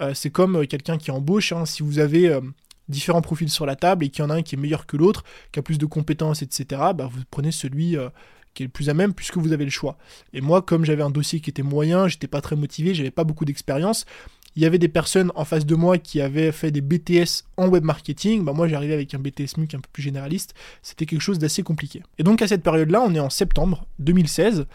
euh, 0.00 0.14
c'est 0.14 0.30
comme 0.30 0.56
euh, 0.56 0.66
quelqu'un 0.66 0.98
qui 0.98 1.10
embauche, 1.10 1.52
si 1.64 1.82
vous 1.82 1.98
avez 1.98 2.28
euh, 2.28 2.40
différents 2.88 3.20
profils 3.20 3.50
sur 3.50 3.66
la 3.66 3.76
table 3.76 4.04
et 4.04 4.08
qu'il 4.08 4.24
y 4.24 4.26
en 4.26 4.30
a 4.30 4.36
un 4.36 4.42
qui 4.42 4.54
est 4.54 4.58
meilleur 4.58 4.86
que 4.86 4.96
l'autre, 4.96 5.24
qui 5.52 5.58
a 5.58 5.62
plus 5.62 5.78
de 5.78 5.86
compétences, 5.86 6.42
etc., 6.42 6.66
bah, 6.94 7.08
vous 7.10 7.22
prenez 7.30 7.52
celui 7.52 7.96
qui 8.58 8.64
est 8.64 8.66
le 8.66 8.72
plus 8.72 8.90
à 8.90 8.94
même 8.94 9.14
puisque 9.14 9.36
vous 9.36 9.52
avez 9.52 9.64
le 9.64 9.70
choix. 9.70 9.96
Et 10.32 10.40
moi, 10.40 10.62
comme 10.62 10.84
j'avais 10.84 11.04
un 11.04 11.10
dossier 11.10 11.38
qui 11.38 11.48
était 11.48 11.62
moyen, 11.62 12.08
j'étais 12.08 12.26
pas 12.26 12.40
très 12.40 12.56
motivé, 12.56 12.92
j'avais 12.92 13.12
pas 13.12 13.22
beaucoup 13.22 13.44
d'expérience, 13.44 14.04
il 14.56 14.62
y 14.62 14.66
avait 14.66 14.78
des 14.78 14.88
personnes 14.88 15.30
en 15.36 15.44
face 15.44 15.64
de 15.64 15.76
moi 15.76 15.98
qui 15.98 16.20
avaient 16.20 16.50
fait 16.50 16.72
des 16.72 16.80
BTS 16.80 17.44
en 17.56 17.68
web 17.68 17.84
marketing. 17.84 18.44
Bah 18.44 18.52
moi, 18.52 18.66
j'arrivais 18.66 18.94
avec 18.94 19.14
un 19.14 19.20
BTS 19.20 19.56
MUC 19.58 19.74
un 19.74 19.78
peu 19.78 19.88
plus 19.92 20.02
généraliste. 20.02 20.54
C'était 20.82 21.06
quelque 21.06 21.20
chose 21.20 21.38
d'assez 21.38 21.62
compliqué. 21.62 22.02
Et 22.18 22.24
donc, 22.24 22.42
à 22.42 22.48
cette 22.48 22.64
période-là, 22.64 23.00
on 23.06 23.14
est 23.14 23.20
en 23.20 23.30
septembre 23.30 23.86
2016 24.00 24.66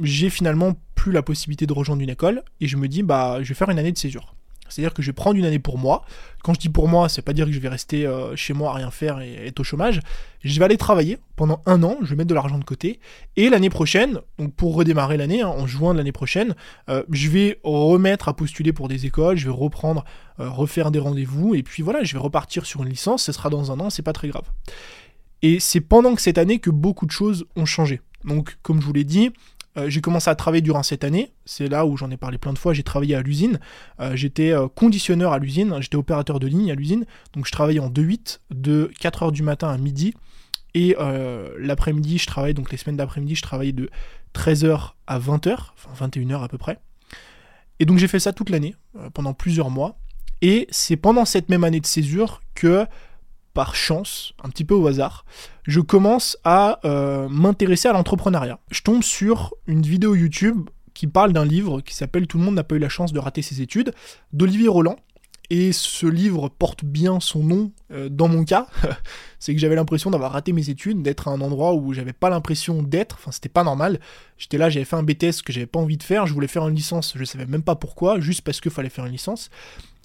j'ai 0.00 0.28
finalement 0.28 0.74
plus 0.94 1.12
la 1.12 1.22
possibilité 1.22 1.66
de 1.66 1.72
rejoindre 1.72 2.02
une 2.02 2.10
école 2.10 2.42
et 2.60 2.66
je 2.66 2.76
me 2.76 2.86
dis 2.86 3.02
bah 3.02 3.38
je 3.40 3.48
vais 3.48 3.54
faire 3.54 3.70
une 3.70 3.78
année 3.78 3.92
de 3.92 3.98
césure. 3.98 4.35
C'est-à-dire 4.68 4.94
que 4.94 5.02
je 5.02 5.08
vais 5.08 5.14
prendre 5.14 5.36
une 5.36 5.44
année 5.44 5.58
pour 5.58 5.78
moi. 5.78 6.04
Quand 6.42 6.54
je 6.54 6.60
dis 6.60 6.68
pour 6.68 6.88
moi, 6.88 7.08
c'est 7.08 7.22
pas 7.22 7.32
dire 7.32 7.46
que 7.46 7.52
je 7.52 7.58
vais 7.58 7.68
rester 7.68 8.06
euh, 8.06 8.36
chez 8.36 8.52
moi 8.52 8.70
à 8.70 8.74
rien 8.74 8.90
faire 8.90 9.20
et 9.20 9.46
être 9.46 9.60
au 9.60 9.64
chômage. 9.64 10.00
Je 10.44 10.58
vais 10.58 10.64
aller 10.64 10.76
travailler 10.76 11.18
pendant 11.34 11.60
un 11.66 11.82
an, 11.82 11.96
je 12.02 12.10
vais 12.10 12.16
mettre 12.16 12.28
de 12.28 12.34
l'argent 12.34 12.58
de 12.58 12.64
côté. 12.64 13.00
Et 13.36 13.48
l'année 13.48 13.70
prochaine, 13.70 14.20
donc 14.38 14.54
pour 14.54 14.74
redémarrer 14.74 15.16
l'année, 15.16 15.42
hein, 15.42 15.48
en 15.48 15.66
juin 15.66 15.92
de 15.92 15.98
l'année 15.98 16.12
prochaine, 16.12 16.54
euh, 16.88 17.02
je 17.10 17.28
vais 17.28 17.58
remettre 17.64 18.28
à 18.28 18.36
postuler 18.36 18.72
pour 18.72 18.88
des 18.88 19.06
écoles, 19.06 19.36
je 19.36 19.46
vais 19.46 19.54
reprendre, 19.54 20.04
euh, 20.38 20.48
refaire 20.48 20.90
des 20.90 21.00
rendez-vous, 21.00 21.54
et 21.54 21.62
puis 21.62 21.82
voilà, 21.82 22.04
je 22.04 22.12
vais 22.12 22.20
repartir 22.20 22.64
sur 22.64 22.82
une 22.82 22.90
licence, 22.90 23.24
ce 23.24 23.32
sera 23.32 23.50
dans 23.50 23.72
un 23.72 23.80
an, 23.80 23.90
c'est 23.90 24.02
pas 24.02 24.12
très 24.12 24.28
grave. 24.28 24.44
Et 25.42 25.60
c'est 25.60 25.80
pendant 25.80 26.14
que 26.14 26.22
cette 26.22 26.38
année 26.38 26.58
que 26.58 26.70
beaucoup 26.70 27.06
de 27.06 27.10
choses 27.10 27.44
ont 27.56 27.66
changé. 27.66 28.00
Donc, 28.24 28.58
comme 28.62 28.80
je 28.80 28.86
vous 28.86 28.92
l'ai 28.92 29.04
dit, 29.04 29.32
euh, 29.76 29.90
j'ai 29.90 30.00
commencé 30.00 30.30
à 30.30 30.34
travailler 30.34 30.62
durant 30.62 30.82
cette 30.82 31.04
année. 31.04 31.32
C'est 31.44 31.68
là 31.68 31.86
où 31.86 31.96
j'en 31.96 32.10
ai 32.10 32.16
parlé 32.16 32.38
plein 32.38 32.52
de 32.52 32.58
fois. 32.58 32.72
J'ai 32.72 32.82
travaillé 32.82 33.14
à 33.14 33.22
l'usine. 33.22 33.60
Euh, 34.00 34.16
j'étais 34.16 34.52
euh, 34.52 34.68
conditionneur 34.68 35.32
à 35.32 35.38
l'usine. 35.38 35.76
J'étais 35.80 35.96
opérateur 35.96 36.40
de 36.40 36.46
ligne 36.46 36.70
à 36.70 36.74
l'usine. 36.74 37.04
Donc 37.34 37.46
je 37.46 37.52
travaillais 37.52 37.80
en 37.80 37.90
2-8 37.90 38.40
de 38.50 38.90
4h 39.00 39.32
du 39.32 39.42
matin 39.42 39.68
à 39.68 39.76
midi. 39.78 40.14
Et 40.74 40.94
l'après-midi, 41.58 42.18
je 42.18 42.26
travaillais, 42.26 42.52
donc 42.52 42.70
les 42.70 42.76
semaines 42.76 42.98
d'après-midi, 42.98 43.34
je 43.34 43.40
travaillais 43.40 43.72
de 43.72 43.88
13h 44.34 44.90
à 45.06 45.18
20h, 45.18 45.56
enfin 45.74 46.06
21h 46.06 46.44
à 46.44 46.48
peu 46.48 46.58
près. 46.58 46.78
Et 47.80 47.86
donc 47.86 47.96
j'ai 47.96 48.08
fait 48.08 48.20
ça 48.20 48.34
toute 48.34 48.50
l'année, 48.50 48.74
pendant 49.14 49.32
plusieurs 49.32 49.70
mois. 49.70 49.98
Et 50.42 50.66
c'est 50.70 50.96
pendant 50.96 51.24
cette 51.24 51.48
même 51.48 51.64
année 51.64 51.80
de 51.80 51.86
césure 51.86 52.42
que 52.54 52.86
par 53.56 53.74
chance, 53.74 54.34
un 54.44 54.50
petit 54.50 54.66
peu 54.66 54.74
au 54.74 54.86
hasard, 54.86 55.24
je 55.64 55.80
commence 55.80 56.36
à 56.44 56.78
euh, 56.84 57.26
m'intéresser 57.30 57.88
à 57.88 57.94
l'entrepreneuriat. 57.94 58.58
Je 58.70 58.82
tombe 58.82 59.02
sur 59.02 59.54
une 59.66 59.80
vidéo 59.80 60.14
YouTube 60.14 60.68
qui 60.92 61.06
parle 61.06 61.32
d'un 61.32 61.46
livre 61.46 61.80
qui 61.80 61.94
s'appelle 61.94 62.26
Tout 62.26 62.36
le 62.36 62.44
monde 62.44 62.54
n'a 62.54 62.64
pas 62.64 62.74
eu 62.74 62.78
la 62.78 62.90
chance 62.90 63.14
de 63.14 63.18
rater 63.18 63.40
ses 63.40 63.62
études, 63.62 63.94
d'Olivier 64.34 64.68
Roland. 64.68 64.96
Et 65.48 65.72
ce 65.72 66.06
livre 66.06 66.50
porte 66.50 66.84
bien 66.84 67.18
son 67.18 67.42
nom 67.42 67.72
euh, 67.92 68.10
dans 68.10 68.28
mon 68.28 68.44
cas. 68.44 68.66
c'est 69.38 69.54
que 69.54 69.60
j'avais 69.60 69.76
l'impression 69.76 70.10
d'avoir 70.10 70.32
raté 70.32 70.52
mes 70.52 70.68
études, 70.68 71.02
d'être 71.02 71.28
à 71.28 71.30
un 71.30 71.40
endroit 71.40 71.72
où 71.72 71.94
j'avais 71.94 72.12
pas 72.12 72.28
l'impression 72.28 72.82
d'être. 72.82 73.16
Enfin, 73.18 73.32
c'était 73.32 73.48
pas 73.48 73.64
normal. 73.64 74.00
J'étais 74.36 74.58
là, 74.58 74.68
j'avais 74.68 74.84
fait 74.84 74.96
un 74.96 75.02
BTS 75.02 75.40
que 75.42 75.54
j'avais 75.54 75.66
pas 75.66 75.78
envie 75.78 75.96
de 75.96 76.02
faire. 76.02 76.26
Je 76.26 76.34
voulais 76.34 76.46
faire 76.46 76.68
une 76.68 76.74
licence, 76.74 77.14
je 77.16 77.24
savais 77.24 77.46
même 77.46 77.62
pas 77.62 77.76
pourquoi, 77.76 78.20
juste 78.20 78.42
parce 78.42 78.60
qu'il 78.60 78.70
fallait 78.70 78.90
faire 78.90 79.06
une 79.06 79.12
licence. 79.12 79.48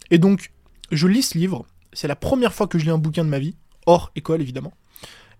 Et 0.09 0.19
donc, 0.19 0.53
je 0.89 1.07
lis 1.07 1.23
ce 1.23 1.37
livre 1.37 1.65
c'est 1.93 2.07
la 2.07 2.15
première 2.15 2.53
fois 2.53 2.67
que 2.67 2.77
je 2.77 2.85
lis 2.85 2.91
un 2.91 2.97
bouquin 2.97 3.23
de 3.23 3.29
ma 3.29 3.39
vie, 3.39 3.55
hors 3.85 4.11
école 4.15 4.41
évidemment. 4.41 4.73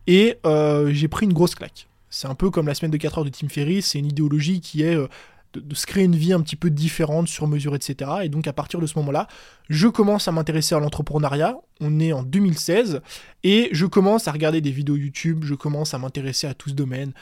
Et 0.08 0.38
euh, 0.46 0.92
j'ai 0.92 1.08
pris 1.08 1.26
une 1.26 1.34
grosse 1.34 1.56
claque. 1.56 1.88
C'est 2.10 2.28
un 2.28 2.36
peu 2.36 2.50
comme 2.50 2.68
la 2.68 2.74
semaine 2.74 2.92
de 2.92 2.98
4 2.98 3.20
heures 3.20 3.26
de 3.26 3.30
Tim 3.30 3.48
Ferriss, 3.48 3.88
c'est 3.88 4.00
une 4.00 4.08
idéologie 4.08 4.60
qui 4.60 4.84
est 4.84 4.96
euh, 4.96 5.08
de, 5.54 5.76
se 5.76 5.86
créer 5.86 6.04
une 6.04 6.16
vie 6.16 6.34
un 6.34 6.42
petit 6.42 6.56
peu 6.56 6.70
différente, 6.70 7.28
sur 7.28 7.48
mesure, 7.48 7.76
etc. 7.76 8.12
Et 8.24 8.30
donc 8.30 8.48
à 8.48 8.54
partir 8.54 8.80
de 8.80 8.88
ce 8.88 8.98
moment-là, 9.00 9.28
je 9.70 9.88
commence 9.88 10.28
à 10.28 10.32
m'intéresser 10.32 10.76
à 10.76 10.80
l'entrepreneuriat. 10.80 11.56
On 11.80 12.00
est 12.00 12.14
en 12.14 12.24
2016 12.24 13.02
et 13.44 13.70
je 13.72 13.86
commence 13.86 14.28
à 14.28 14.32
regarder 14.32 14.62
des 14.62 14.72
vidéos 14.72 14.96
YouTube, 14.96 15.44
je 15.44 15.56
commence 15.56 15.94
à 15.94 16.00
m'intéresser 16.00 16.48
à 16.48 16.54
tout 16.54 16.70
ce 16.70 16.76
domaine, 16.76 17.14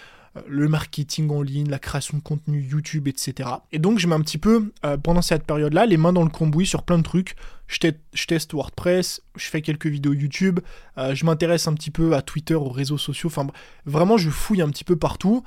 le 0.48 0.68
marketing 0.68 1.30
en 1.30 1.42
ligne, 1.42 1.70
la 1.70 1.80
création 1.80 2.18
de 2.18 2.24
contenu 2.24 2.62
YouTube, 2.62 3.08
etc. 3.08 3.50
Et 3.72 3.80
donc 3.80 4.00
je 4.00 4.08
mets 4.08 4.16
un 4.16 4.22
petit 4.22 4.38
peu, 4.38 4.72
euh, 4.86 4.98
pendant 4.98 5.22
cette 5.22 5.44
période-là, 5.44 5.86
les 5.86 5.98
mains 5.98 6.14
dans 6.14 6.24
le 6.24 6.30
cambouis 6.30 6.66
sur 6.66 6.84
plein 6.84 6.98
de 6.98 7.04
trucs. 7.04 7.36
Je, 7.68 7.78
teste 8.26 8.54
WordPress, 8.54 9.22
je 9.36 9.46
fais 9.46 9.62
quelques 9.62 9.86
vidéos 9.88 10.14
YouTube, 10.14 10.60
euh, 10.98 11.14
je 11.14 11.26
m'intéresse 11.26 11.68
un 11.68 11.74
petit 11.74 11.92
peu 11.92 12.16
à 12.16 12.22
Twitter, 12.22 12.56
aux 12.56 12.70
réseaux 12.70 12.98
sociaux, 12.98 13.28
enfin 13.28 13.46
vraiment 13.86 14.18
je 14.18 14.30
fouille 14.30 14.62
un 14.62 14.70
petit 14.70 14.84
peu 14.84 14.96
partout. 14.96 15.44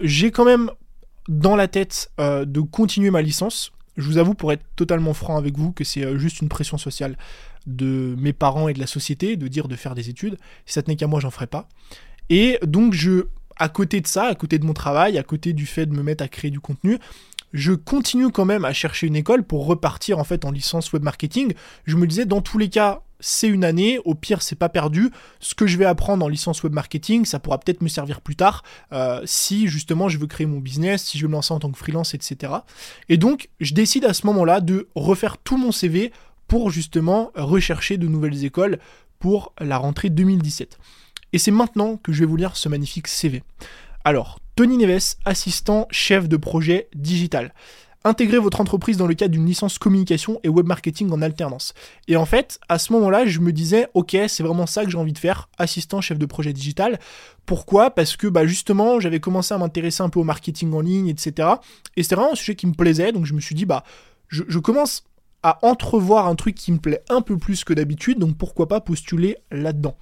J'ai 0.00 0.30
quand 0.30 0.44
même 0.44 0.70
dans 1.28 1.56
la 1.56 1.68
tête 1.68 2.10
de 2.18 2.60
continuer 2.60 3.10
ma 3.10 3.22
licence. 3.22 3.72
Je 3.96 4.06
vous 4.06 4.18
avoue, 4.18 4.34
pour 4.34 4.52
être 4.52 4.64
totalement 4.76 5.14
franc 5.14 5.38
avec 5.38 5.56
vous, 5.56 5.72
que 5.72 5.82
c'est 5.82 6.18
juste 6.18 6.40
une 6.40 6.48
pression 6.48 6.76
sociale 6.78 7.16
de 7.66 8.14
mes 8.18 8.32
parents 8.32 8.68
et 8.68 8.74
de 8.74 8.78
la 8.78 8.86
société 8.86 9.36
de 9.36 9.48
dire 9.48 9.68
de 9.68 9.74
faire 9.74 9.94
des 9.94 10.08
études. 10.08 10.36
Si 10.66 10.74
ça 10.74 10.82
tenait 10.82 10.96
qu'à 10.96 11.06
moi, 11.06 11.18
j'en 11.18 11.30
ferais 11.30 11.46
pas. 11.46 11.68
Et 12.28 12.58
donc 12.62 12.92
je 12.92 13.26
à 13.56 13.68
côté 13.68 14.00
de 14.00 14.06
ça, 14.06 14.24
à 14.24 14.34
côté 14.34 14.58
de 14.58 14.64
mon 14.64 14.74
travail, 14.74 15.18
à 15.18 15.22
côté 15.22 15.52
du 15.52 15.66
fait 15.66 15.86
de 15.86 15.94
me 15.94 16.02
mettre 16.02 16.22
à 16.22 16.28
créer 16.28 16.50
du 16.50 16.60
contenu, 16.60 16.98
je 17.52 17.72
continue 17.72 18.30
quand 18.30 18.44
même 18.44 18.64
à 18.64 18.72
chercher 18.72 19.06
une 19.06 19.16
école 19.16 19.42
pour 19.42 19.66
repartir 19.66 20.18
en 20.18 20.24
fait 20.24 20.44
en 20.44 20.50
licence 20.50 20.92
web 20.92 21.02
marketing. 21.02 21.54
Je 21.84 21.96
me 21.96 22.06
disais 22.06 22.26
dans 22.26 22.42
tous 22.42 22.58
les 22.58 22.68
cas, 22.68 23.00
c'est 23.18 23.48
une 23.48 23.64
année, 23.64 23.98
au 24.04 24.14
pire 24.14 24.42
c'est 24.42 24.56
pas 24.56 24.68
perdu. 24.68 25.10
Ce 25.40 25.54
que 25.54 25.66
je 25.66 25.78
vais 25.78 25.86
apprendre 25.86 26.24
en 26.24 26.28
licence 26.28 26.62
web 26.62 26.74
marketing, 26.74 27.24
ça 27.24 27.38
pourra 27.38 27.58
peut-être 27.58 27.80
me 27.80 27.88
servir 27.88 28.20
plus 28.20 28.36
tard 28.36 28.62
euh, 28.92 29.22
si 29.24 29.68
justement 29.68 30.08
je 30.08 30.18
veux 30.18 30.26
créer 30.26 30.46
mon 30.46 30.58
business, 30.58 31.04
si 31.04 31.18
je 31.18 31.22
veux 31.22 31.28
me 31.28 31.34
lancer 31.34 31.54
en 31.54 31.58
tant 31.58 31.70
que 31.70 31.78
freelance, 31.78 32.14
etc. 32.14 32.52
Et 33.08 33.16
donc 33.16 33.48
je 33.60 33.72
décide 33.74 34.04
à 34.04 34.12
ce 34.12 34.26
moment-là 34.26 34.60
de 34.60 34.88
refaire 34.94 35.38
tout 35.38 35.56
mon 35.56 35.72
CV 35.72 36.12
pour 36.48 36.70
justement 36.70 37.32
rechercher 37.34 37.96
de 37.96 38.06
nouvelles 38.06 38.44
écoles 38.44 38.78
pour 39.18 39.54
la 39.60 39.78
rentrée 39.78 40.10
2017. 40.10 40.78
Et 41.32 41.38
c'est 41.38 41.50
maintenant 41.50 41.96
que 41.96 42.12
je 42.12 42.20
vais 42.20 42.26
vous 42.26 42.36
lire 42.36 42.56
ce 42.56 42.68
magnifique 42.68 43.08
CV. 43.08 43.42
Alors, 44.04 44.38
Tony 44.54 44.76
Neves, 44.76 45.16
assistant 45.24 45.86
chef 45.90 46.28
de 46.28 46.36
projet 46.36 46.88
digital. 46.94 47.52
Intégrez 48.04 48.38
votre 48.38 48.60
entreprise 48.60 48.96
dans 48.98 49.08
le 49.08 49.14
cadre 49.14 49.32
d'une 49.32 49.46
licence 49.46 49.78
communication 49.78 50.38
et 50.44 50.48
web 50.48 50.64
marketing 50.64 51.10
en 51.10 51.22
alternance. 51.22 51.74
Et 52.06 52.16
en 52.16 52.24
fait, 52.24 52.60
à 52.68 52.78
ce 52.78 52.92
moment-là, 52.92 53.26
je 53.26 53.40
me 53.40 53.52
disais, 53.52 53.88
ok, 53.94 54.16
c'est 54.28 54.44
vraiment 54.44 54.66
ça 54.66 54.84
que 54.84 54.90
j'ai 54.90 54.96
envie 54.96 55.12
de 55.12 55.18
faire, 55.18 55.48
assistant 55.58 56.00
chef 56.00 56.16
de 56.16 56.24
projet 56.24 56.52
digital. 56.52 57.00
Pourquoi? 57.46 57.90
Parce 57.90 58.16
que 58.16 58.28
bah, 58.28 58.46
justement, 58.46 59.00
j'avais 59.00 59.18
commencé 59.18 59.52
à 59.54 59.58
m'intéresser 59.58 60.04
un 60.04 60.08
peu 60.08 60.20
au 60.20 60.24
marketing 60.24 60.72
en 60.72 60.80
ligne, 60.82 61.08
etc. 61.08 61.48
Et 61.96 62.04
c'était 62.04 62.14
vraiment 62.14 62.34
un 62.34 62.36
sujet 62.36 62.54
qui 62.54 62.68
me 62.68 62.74
plaisait, 62.74 63.10
donc 63.10 63.26
je 63.26 63.34
me 63.34 63.40
suis 63.40 63.56
dit, 63.56 63.66
bah, 63.66 63.82
je, 64.28 64.44
je 64.46 64.58
commence 64.60 65.02
à 65.42 65.58
entrevoir 65.62 66.28
un 66.28 66.36
truc 66.36 66.54
qui 66.54 66.70
me 66.70 66.78
plaît 66.78 67.02
un 67.08 67.22
peu 67.22 67.36
plus 67.36 67.64
que 67.64 67.74
d'habitude, 67.74 68.20
donc 68.20 68.36
pourquoi 68.36 68.68
pas 68.68 68.80
postuler 68.80 69.36
là-dedans. 69.50 69.96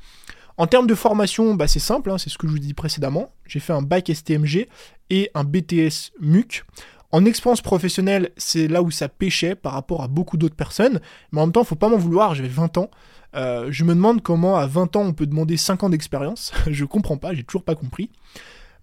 En 0.57 0.67
termes 0.67 0.87
de 0.87 0.95
formation, 0.95 1.55
bah 1.55 1.67
c'est 1.67 1.81
simple, 1.81 2.11
hein, 2.11 2.19
c'est 2.19 2.31
ce 2.31 2.39
que 2.39 2.47
je 2.47 2.53
vous 2.53 2.59
dis 2.61 2.75
précédemment. 2.75 3.33
J'ai 3.47 3.61
fait 3.61 3.73
un 3.73 3.83
bac 3.83 4.11
STMG 4.13 4.69
et 5.11 5.31
un 5.35 5.45
BTS 5.45 6.13
MUC. 6.21 6.65
En 7.11 7.25
expérience 7.25 7.61
professionnelle, 7.61 8.31
c'est 8.37 8.69
là 8.69 8.83
où 8.83 8.91
ça 8.91 9.09
pêchait 9.09 9.55
par 9.55 9.73
rapport 9.73 10.03
à 10.03 10.09
beaucoup 10.09 10.37
d'autres 10.37 10.57
personnes. 10.57 11.01
Mais 11.33 11.41
en 11.41 11.47
même 11.47 11.53
temps, 11.53 11.65
faut 11.65 11.75
pas 11.75 11.89
m'en 11.89 11.97
vouloir, 11.97 12.35
j'avais 12.35 12.49
20 12.49 12.79
ans. 12.79 12.91
Euh, 13.35 13.69
je 13.71 13.85
me 13.85 13.95
demande 13.95 14.23
comment 14.23 14.57
à 14.57 14.67
20 14.67 14.97
ans 14.97 15.03
on 15.03 15.13
peut 15.13 15.27
demander 15.27 15.57
5 15.57 15.83
ans 15.85 15.91
d'expérience. 15.91 16.53
je 16.71 16.85
comprends 16.85 17.17
pas, 17.17 17.35
j'ai 17.35 17.43
toujours 17.43 17.65
pas 17.65 17.75
compris. 17.75 18.11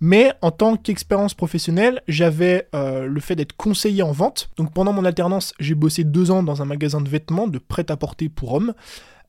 Mais 0.02 0.34
en 0.42 0.50
tant 0.52 0.78
qu'expérience 0.78 1.36
professionnelle, 1.36 2.02
j'avais 2.08 2.68
euh, 2.74 3.06
le 3.06 3.20
fait 3.20 3.36
d'être 3.36 3.56
conseiller 3.56 4.02
en 4.02 4.12
vente. 4.12 4.50
Donc 4.58 4.74
pendant 4.74 4.94
mon 4.94 5.06
alternance, 5.06 5.54
j'ai 5.60 5.76
bossé 5.76 6.04
deux 6.04 6.32
ans 6.32 6.42
dans 6.42 6.62
un 6.62 6.66
magasin 6.66 7.02
de 7.02 7.10
vêtements 7.10 7.48
de 7.48 7.60
prêt-à-porter 7.60 8.28
pour 8.28 8.54
hommes. 8.54 8.74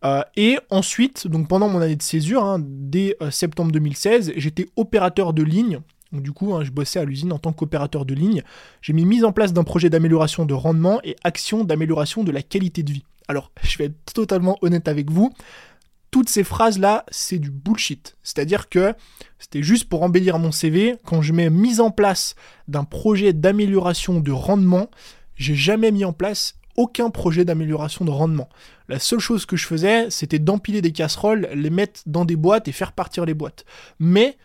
Euh, 0.04 0.22
et 0.36 0.58
ensuite, 0.70 1.28
donc 1.28 1.48
pendant 1.48 1.68
mon 1.68 1.80
année 1.80 1.96
de 1.96 2.02
césure, 2.02 2.44
hein, 2.44 2.58
dès 2.60 3.16
euh, 3.22 3.30
septembre 3.30 3.72
2016, 3.72 4.32
j'étais 4.36 4.68
opérateur 4.76 5.32
de 5.32 5.42
ligne. 5.42 5.80
Donc 6.12 6.22
du 6.22 6.32
coup, 6.32 6.54
hein, 6.54 6.64
je 6.64 6.70
bossais 6.70 6.98
à 6.98 7.04
l'usine 7.04 7.32
en 7.32 7.38
tant 7.38 7.52
qu'opérateur 7.52 8.04
de 8.04 8.14
ligne. 8.14 8.42
J'ai 8.80 8.92
mis 8.92 9.04
mise 9.04 9.24
en 9.24 9.32
place 9.32 9.52
d'un 9.52 9.64
projet 9.64 9.90
d'amélioration 9.90 10.44
de 10.44 10.54
rendement 10.54 11.00
et 11.04 11.16
action 11.24 11.64
d'amélioration 11.64 12.24
de 12.24 12.32
la 12.32 12.42
qualité 12.42 12.82
de 12.82 12.92
vie. 12.92 13.04
Alors, 13.28 13.52
je 13.62 13.78
vais 13.78 13.86
être 13.86 14.12
totalement 14.12 14.58
honnête 14.62 14.88
avec 14.88 15.10
vous. 15.10 15.32
Toutes 16.10 16.28
ces 16.28 16.44
phrases-là, 16.44 17.06
c'est 17.10 17.38
du 17.38 17.50
bullshit. 17.50 18.16
C'est-à-dire 18.22 18.68
que 18.68 18.92
c'était 19.38 19.62
juste 19.62 19.88
pour 19.88 20.02
embellir 20.02 20.38
mon 20.38 20.52
CV. 20.52 20.96
Quand 21.06 21.22
je 21.22 21.32
mets 21.32 21.48
mise 21.48 21.80
en 21.80 21.90
place 21.90 22.34
d'un 22.68 22.84
projet 22.84 23.32
d'amélioration 23.32 24.20
de 24.20 24.30
rendement, 24.30 24.90
j'ai 25.36 25.54
jamais 25.54 25.90
mis 25.90 26.04
en 26.04 26.12
place 26.12 26.56
aucun 26.76 27.10
projet 27.10 27.44
d'amélioration 27.44 28.04
de 28.04 28.10
rendement. 28.10 28.48
La 28.88 28.98
seule 28.98 29.18
chose 29.18 29.46
que 29.46 29.56
je 29.56 29.66
faisais, 29.66 30.10
c'était 30.10 30.38
d'empiler 30.38 30.82
des 30.82 30.92
casseroles, 30.92 31.48
les 31.54 31.70
mettre 31.70 32.00
dans 32.06 32.24
des 32.24 32.36
boîtes 32.36 32.68
et 32.68 32.72
faire 32.72 32.92
partir 32.92 33.24
les 33.24 33.34
boîtes. 33.34 33.64
Mais 33.98 34.36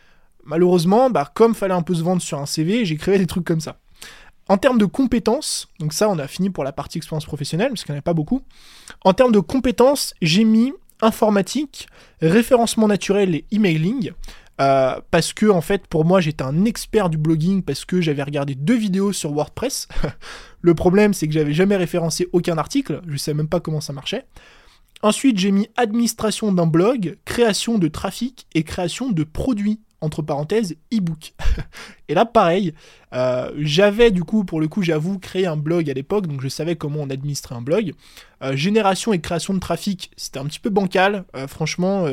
malheureusement, 0.44 1.10
bah, 1.10 1.30
comme 1.34 1.56
fallait 1.56 1.74
un 1.74 1.82
peu 1.82 1.94
se 1.94 2.04
vendre 2.04 2.22
sur 2.22 2.40
un 2.40 2.46
CV, 2.46 2.84
créé 2.98 3.18
des 3.18 3.28
trucs 3.28 3.46
comme 3.46 3.62
ça. 3.62 3.80
En 4.50 4.58
termes 4.58 4.78
de 4.78 4.86
compétences, 4.86 5.68
donc 5.80 5.92
ça 5.92 6.10
on 6.10 6.18
a 6.20 6.28
fini 6.28 6.50
pour 6.50 6.64
la 6.64 6.72
partie 6.72 6.98
expérience 6.98 7.26
professionnelle, 7.26 7.70
parce 7.70 7.84
qu'il 7.84 7.94
n'y 7.94 7.98
en 7.98 8.00
a 8.00 8.04
pas 8.04 8.14
beaucoup. 8.14 8.42
En 9.04 9.14
termes 9.14 9.34
de 9.34 9.40
compétences, 9.40 10.14
j'ai 10.22 10.46
mis 10.46 10.72
informatique, 11.02 11.88
référencement 12.22 12.88
naturel 12.88 13.36
et 13.36 13.46
emailing. 13.52 14.12
Euh, 14.60 15.00
parce 15.12 15.34
que 15.34 15.46
en 15.46 15.62
fait 15.62 15.86
pour 15.86 16.04
moi 16.04 16.20
j'étais 16.20 16.44
un 16.44 16.66
expert 16.66 17.12
du 17.12 17.18
blogging 17.20 17.62
parce 17.62 17.86
que 17.86 18.02
j'avais 18.02 18.24
regardé 18.24 18.56
deux 18.56 18.76
vidéos 18.76 19.14
sur 19.14 19.32
WordPress. 19.32 19.88
le 20.62 20.74
problème 20.74 21.14
c'est 21.14 21.28
que 21.28 21.34
j'avais 21.34 21.54
jamais 21.54 21.76
référencé 21.76 22.28
aucun 22.34 22.58
article, 22.58 23.02
je 23.08 23.18
savais 23.18 23.38
même 23.38 23.50
pas 23.50 23.60
comment 23.60 23.82
ça 23.82 23.94
marchait. 23.94 24.26
Ensuite 25.04 25.38
j'ai 25.38 25.52
mis 25.52 25.70
administration 25.78 26.52
d'un 26.52 26.66
blog, 26.66 27.18
création 27.24 27.78
de 27.78 27.88
trafic 27.88 28.48
et 28.56 28.64
création 28.64 29.12
de 29.12 29.24
produits 29.24 29.80
entre 30.02 30.22
parenthèses, 30.22 30.76
e-book. 30.94 31.34
et 32.08 32.14
là, 32.14 32.26
pareil, 32.26 32.74
euh, 33.14 33.52
j'avais 33.58 34.12
du 34.12 34.24
coup, 34.24 34.44
pour 34.44 34.60
le 34.60 34.68
coup, 34.68 34.84
j'avoue, 34.84 35.18
créé 35.18 35.48
un 35.48 35.58
blog 35.58 35.90
à 35.90 35.94
l'époque, 35.94 36.28
donc 36.28 36.42
je 36.42 36.48
savais 36.48 36.76
comment 36.76 37.00
on 37.02 37.10
administrait 37.10 37.56
un 37.56 37.62
blog. 37.62 37.94
Euh, 38.44 38.56
génération 38.56 39.14
et 39.14 39.20
création 39.20 39.54
de 39.54 39.60
trafic, 39.60 40.12
c'était 40.16 40.40
un 40.40 40.46
petit 40.46 40.60
peu 40.60 40.70
bancal. 40.70 41.26
Euh, 41.36 41.48
franchement, 41.48 42.06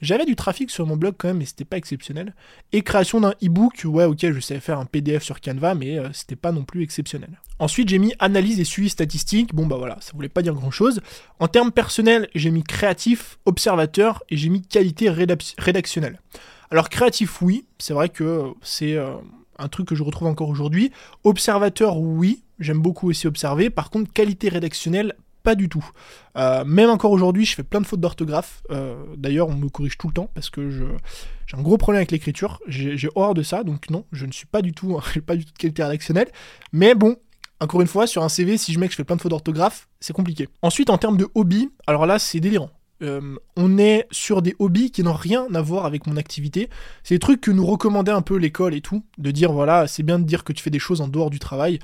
j'avais 0.00 0.24
du 0.24 0.34
trafic 0.34 0.70
sur 0.70 0.86
mon 0.86 0.96
blog 0.96 1.14
quand 1.16 1.28
même, 1.28 1.38
mais 1.38 1.44
c'était 1.44 1.64
pas 1.64 1.76
exceptionnel. 1.76 2.34
Et 2.72 2.82
création 2.82 3.20
d'un 3.20 3.34
e-book, 3.42 3.82
ouais, 3.84 4.04
ok, 4.04 4.18
je 4.32 4.40
savais 4.40 4.60
faire 4.60 4.80
un 4.80 4.86
PDF 4.86 5.22
sur 5.22 5.40
Canva, 5.40 5.74
mais 5.74 5.98
c'était 6.12 6.36
pas 6.36 6.50
non 6.50 6.64
plus 6.64 6.82
exceptionnel. 6.82 7.38
Ensuite, 7.60 7.88
j'ai 7.88 7.98
mis 7.98 8.14
analyse 8.18 8.60
et 8.60 8.64
suivi 8.64 8.88
statistique. 8.88 9.54
Bon, 9.54 9.66
bah 9.66 9.76
voilà, 9.76 9.96
ça 10.00 10.12
voulait 10.14 10.28
pas 10.28 10.42
dire 10.42 10.54
grand 10.54 10.70
chose. 10.70 11.00
En 11.40 11.48
termes 11.48 11.72
personnels, 11.72 12.28
j'ai 12.34 12.50
mis 12.50 12.62
créatif, 12.62 13.38
observateur 13.46 14.22
et 14.30 14.36
j'ai 14.36 14.48
mis 14.48 14.62
qualité 14.62 15.10
rédactionnelle. 15.10 16.20
Alors 16.70 16.88
créatif, 16.88 17.40
oui, 17.40 17.64
c'est 17.78 17.94
vrai 17.94 18.08
que 18.08 18.52
c'est 18.62 18.94
euh, 18.94 19.14
un 19.58 19.68
truc 19.68 19.88
que 19.88 19.94
je 19.94 20.02
retrouve 20.02 20.28
encore 20.28 20.48
aujourd'hui. 20.48 20.92
Observateur, 21.24 21.98
oui, 21.98 22.44
j'aime 22.58 22.80
beaucoup 22.80 23.08
aussi 23.08 23.26
observer. 23.26 23.70
Par 23.70 23.90
contre, 23.90 24.12
qualité 24.12 24.48
rédactionnelle, 24.48 25.14
pas 25.42 25.54
du 25.54 25.68
tout. 25.68 25.88
Euh, 26.36 26.64
même 26.64 26.90
encore 26.90 27.12
aujourd'hui, 27.12 27.46
je 27.46 27.54
fais 27.54 27.62
plein 27.62 27.80
de 27.80 27.86
fautes 27.86 28.00
d'orthographe. 28.00 28.62
Euh, 28.70 28.96
d'ailleurs, 29.16 29.48
on 29.48 29.54
me 29.54 29.68
corrige 29.68 29.96
tout 29.96 30.08
le 30.08 30.12
temps 30.12 30.30
parce 30.34 30.50
que 30.50 30.68
j'ai 30.70 31.56
un 31.56 31.62
gros 31.62 31.78
problème 31.78 32.00
avec 32.00 32.10
l'écriture. 32.10 32.60
J'ai 32.66 33.08
horreur 33.14 33.34
de 33.34 33.42
ça, 33.42 33.64
donc 33.64 33.88
non, 33.88 34.04
je 34.12 34.26
ne 34.26 34.32
suis 34.32 34.46
pas 34.46 34.60
du 34.60 34.72
tout, 34.72 35.00
pas 35.26 35.36
du 35.36 35.46
tout 35.46 35.52
de 35.52 35.58
qualité 35.58 35.82
rédactionnelle. 35.82 36.28
Mais 36.72 36.94
bon, 36.94 37.16
encore 37.60 37.80
une 37.80 37.86
fois, 37.86 38.06
sur 38.06 38.22
un 38.22 38.28
CV, 38.28 38.58
si 38.58 38.72
je 38.72 38.78
mets 38.78 38.86
que 38.86 38.92
je 38.92 38.96
fais 38.96 39.04
plein 39.04 39.16
de 39.16 39.22
fautes 39.22 39.30
d'orthographe, 39.30 39.88
c'est 40.00 40.12
compliqué. 40.12 40.48
Ensuite, 40.62 40.90
en 40.90 40.98
termes 40.98 41.16
de 41.16 41.28
hobby, 41.34 41.70
alors 41.86 42.06
là, 42.06 42.18
c'est 42.18 42.40
délirant. 42.40 42.70
Euh, 43.02 43.36
on 43.56 43.78
est 43.78 44.06
sur 44.10 44.42
des 44.42 44.56
hobbies 44.58 44.90
qui 44.90 45.02
n'ont 45.02 45.12
rien 45.12 45.46
à 45.54 45.60
voir 45.60 45.86
avec 45.86 46.06
mon 46.06 46.16
activité. 46.16 46.68
C'est 47.04 47.14
des 47.14 47.20
trucs 47.20 47.40
que 47.40 47.50
nous 47.50 47.64
recommandait 47.64 48.12
un 48.12 48.22
peu 48.22 48.36
l'école 48.36 48.74
et 48.74 48.80
tout, 48.80 49.04
de 49.18 49.30
dire 49.30 49.52
voilà, 49.52 49.86
c'est 49.86 50.02
bien 50.02 50.18
de 50.18 50.24
dire 50.24 50.44
que 50.44 50.52
tu 50.52 50.62
fais 50.62 50.70
des 50.70 50.78
choses 50.78 51.00
en 51.00 51.08
dehors 51.08 51.30
du 51.30 51.38
travail. 51.38 51.78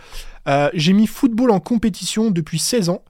Euh, 0.49 0.71
j'ai 0.75 0.93
mis 0.93 1.07
football 1.07 1.51
en 1.51 1.61
compétition 1.61 2.31
depuis 2.31 2.59
16 2.59 2.89
ans. 2.89 3.05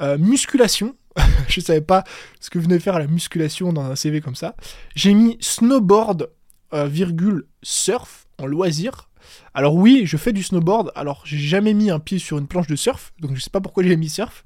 Euh, 0.00 0.18
musculation, 0.18 0.94
je 1.48 1.60
savais 1.60 1.80
pas 1.80 2.04
ce 2.40 2.50
que 2.50 2.58
venait 2.58 2.78
faire 2.78 2.98
la 2.98 3.06
musculation 3.06 3.72
dans 3.72 3.84
un 3.84 3.96
CV 3.96 4.20
comme 4.20 4.36
ça. 4.36 4.54
J'ai 4.94 5.14
mis 5.14 5.36
snowboard, 5.40 6.30
virgule, 6.72 7.46
surf 7.62 8.26
en 8.38 8.44
loisir. 8.44 9.08
Alors 9.54 9.74
oui, 9.74 10.02
je 10.04 10.16
fais 10.18 10.32
du 10.32 10.42
snowboard, 10.42 10.92
alors 10.94 11.22
j'ai 11.24 11.38
jamais 11.38 11.72
mis 11.72 11.90
un 11.90 11.98
pied 11.98 12.18
sur 12.18 12.38
une 12.38 12.46
planche 12.46 12.66
de 12.66 12.76
surf, 12.76 13.12
donc 13.20 13.34
je 13.34 13.40
sais 13.40 13.50
pas 13.50 13.60
pourquoi 13.60 13.82
j'ai 13.82 13.96
mis 13.96 14.10
surf. 14.10 14.44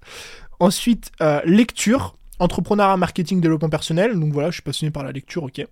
Ensuite, 0.61 1.11
lecture, 1.45 2.17
entrepreneuriat, 2.43 2.97
marketing, 2.97 3.41
développement 3.41 3.71
personnel. 3.71 4.19
Donc 4.19 4.33
voilà, 4.33 4.51
je 4.51 4.55
suis 4.55 4.63
passionné 4.63 4.91
par 4.91 5.05
la 5.05 5.13
lecture, 5.13 5.45
ok. 5.45 5.65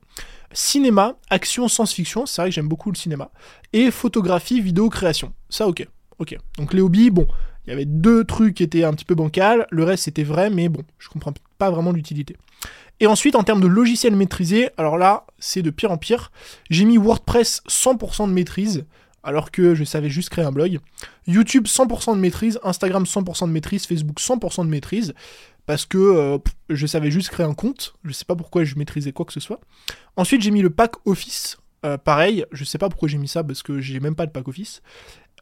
Cinéma, 0.52 1.16
action, 1.28 1.68
science-fiction. 1.68 2.26
C'est 2.26 2.42
vrai 2.42 2.50
que 2.50 2.54
j'aime 2.54 2.68
beaucoup 2.68 2.90
le 2.90 2.96
cinéma. 2.96 3.30
Et 3.72 3.90
photographie, 3.90 4.60
vidéo, 4.60 4.88
création. 4.88 5.32
Ça, 5.48 5.66
ok. 5.66 5.86
Ok. 6.18 6.36
Donc 6.58 6.72
les 6.72 6.80
hobbies, 6.80 7.10
bon, 7.10 7.26
il 7.66 7.70
y 7.70 7.72
avait 7.72 7.84
deux 7.84 8.24
trucs 8.24 8.54
qui 8.54 8.62
étaient 8.62 8.84
un 8.84 8.92
petit 8.92 9.04
peu 9.04 9.14
bancals. 9.14 9.66
Le 9.70 9.84
reste, 9.84 10.04
c'était 10.04 10.22
vrai, 10.22 10.50
mais 10.50 10.68
bon, 10.68 10.82
je 10.98 11.08
comprends 11.08 11.34
pas 11.58 11.70
vraiment 11.70 11.92
l'utilité. 11.92 12.36
Et 13.00 13.06
ensuite, 13.06 13.34
en 13.34 13.42
termes 13.42 13.62
de 13.62 13.66
logiciel 13.66 14.14
maîtrisé, 14.14 14.70
alors 14.76 14.98
là, 14.98 15.24
c'est 15.38 15.62
de 15.62 15.70
pire 15.70 15.90
en 15.90 15.96
pire. 15.96 16.30
J'ai 16.68 16.84
mis 16.84 16.98
WordPress 16.98 17.62
100% 17.68 18.28
de 18.28 18.32
maîtrise 18.32 18.84
alors 19.22 19.50
que 19.50 19.74
je 19.74 19.84
savais 19.84 20.10
juste 20.10 20.30
créer 20.30 20.44
un 20.44 20.52
blog. 20.52 20.78
YouTube 21.26 21.66
100% 21.66 22.14
de 22.14 22.20
maîtrise, 22.20 22.58
Instagram 22.62 23.04
100% 23.04 23.46
de 23.46 23.52
maîtrise, 23.52 23.86
Facebook 23.86 24.18
100% 24.18 24.64
de 24.64 24.70
maîtrise 24.70 25.14
parce 25.66 25.86
que 25.86 25.98
euh, 25.98 26.38
je 26.68 26.86
savais 26.86 27.10
juste 27.10 27.28
créer 27.28 27.46
un 27.46 27.54
compte, 27.54 27.94
je 28.04 28.12
sais 28.12 28.24
pas 28.24 28.34
pourquoi 28.34 28.64
je 28.64 28.74
maîtrisais 28.76 29.12
quoi 29.12 29.24
que 29.24 29.32
ce 29.32 29.40
soit. 29.40 29.60
Ensuite, 30.16 30.42
j'ai 30.42 30.50
mis 30.50 30.62
le 30.62 30.70
pack 30.70 30.94
Office, 31.06 31.58
euh, 31.84 31.96
pareil, 31.96 32.44
je 32.52 32.64
sais 32.64 32.78
pas 32.78 32.88
pourquoi 32.88 33.08
j'ai 33.08 33.18
mis 33.18 33.28
ça 33.28 33.44
parce 33.44 33.62
que 33.62 33.80
j'ai 33.80 34.00
même 34.00 34.14
pas 34.14 34.26
de 34.26 34.32
pack 34.32 34.48
Office. 34.48 34.82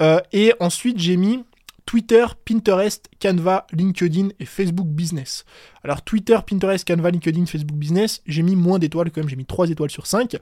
Euh, 0.02 0.20
et 0.32 0.52
ensuite, 0.60 0.98
j'ai 0.98 1.16
mis 1.16 1.44
Twitter, 1.86 2.26
Pinterest, 2.44 3.08
Canva, 3.20 3.66
LinkedIn 3.72 4.28
et 4.38 4.44
Facebook 4.44 4.86
Business. 4.86 5.46
Alors 5.82 6.02
Twitter, 6.02 6.38
Pinterest, 6.46 6.86
Canva, 6.86 7.10
LinkedIn, 7.10 7.46
Facebook 7.46 7.78
Business, 7.78 8.20
j'ai 8.26 8.42
mis 8.42 8.56
moins 8.56 8.78
d'étoiles 8.78 9.10
quand 9.10 9.22
même, 9.22 9.30
j'ai 9.30 9.36
mis 9.36 9.46
3 9.46 9.70
étoiles 9.70 9.90
sur 9.90 10.06
5. 10.06 10.36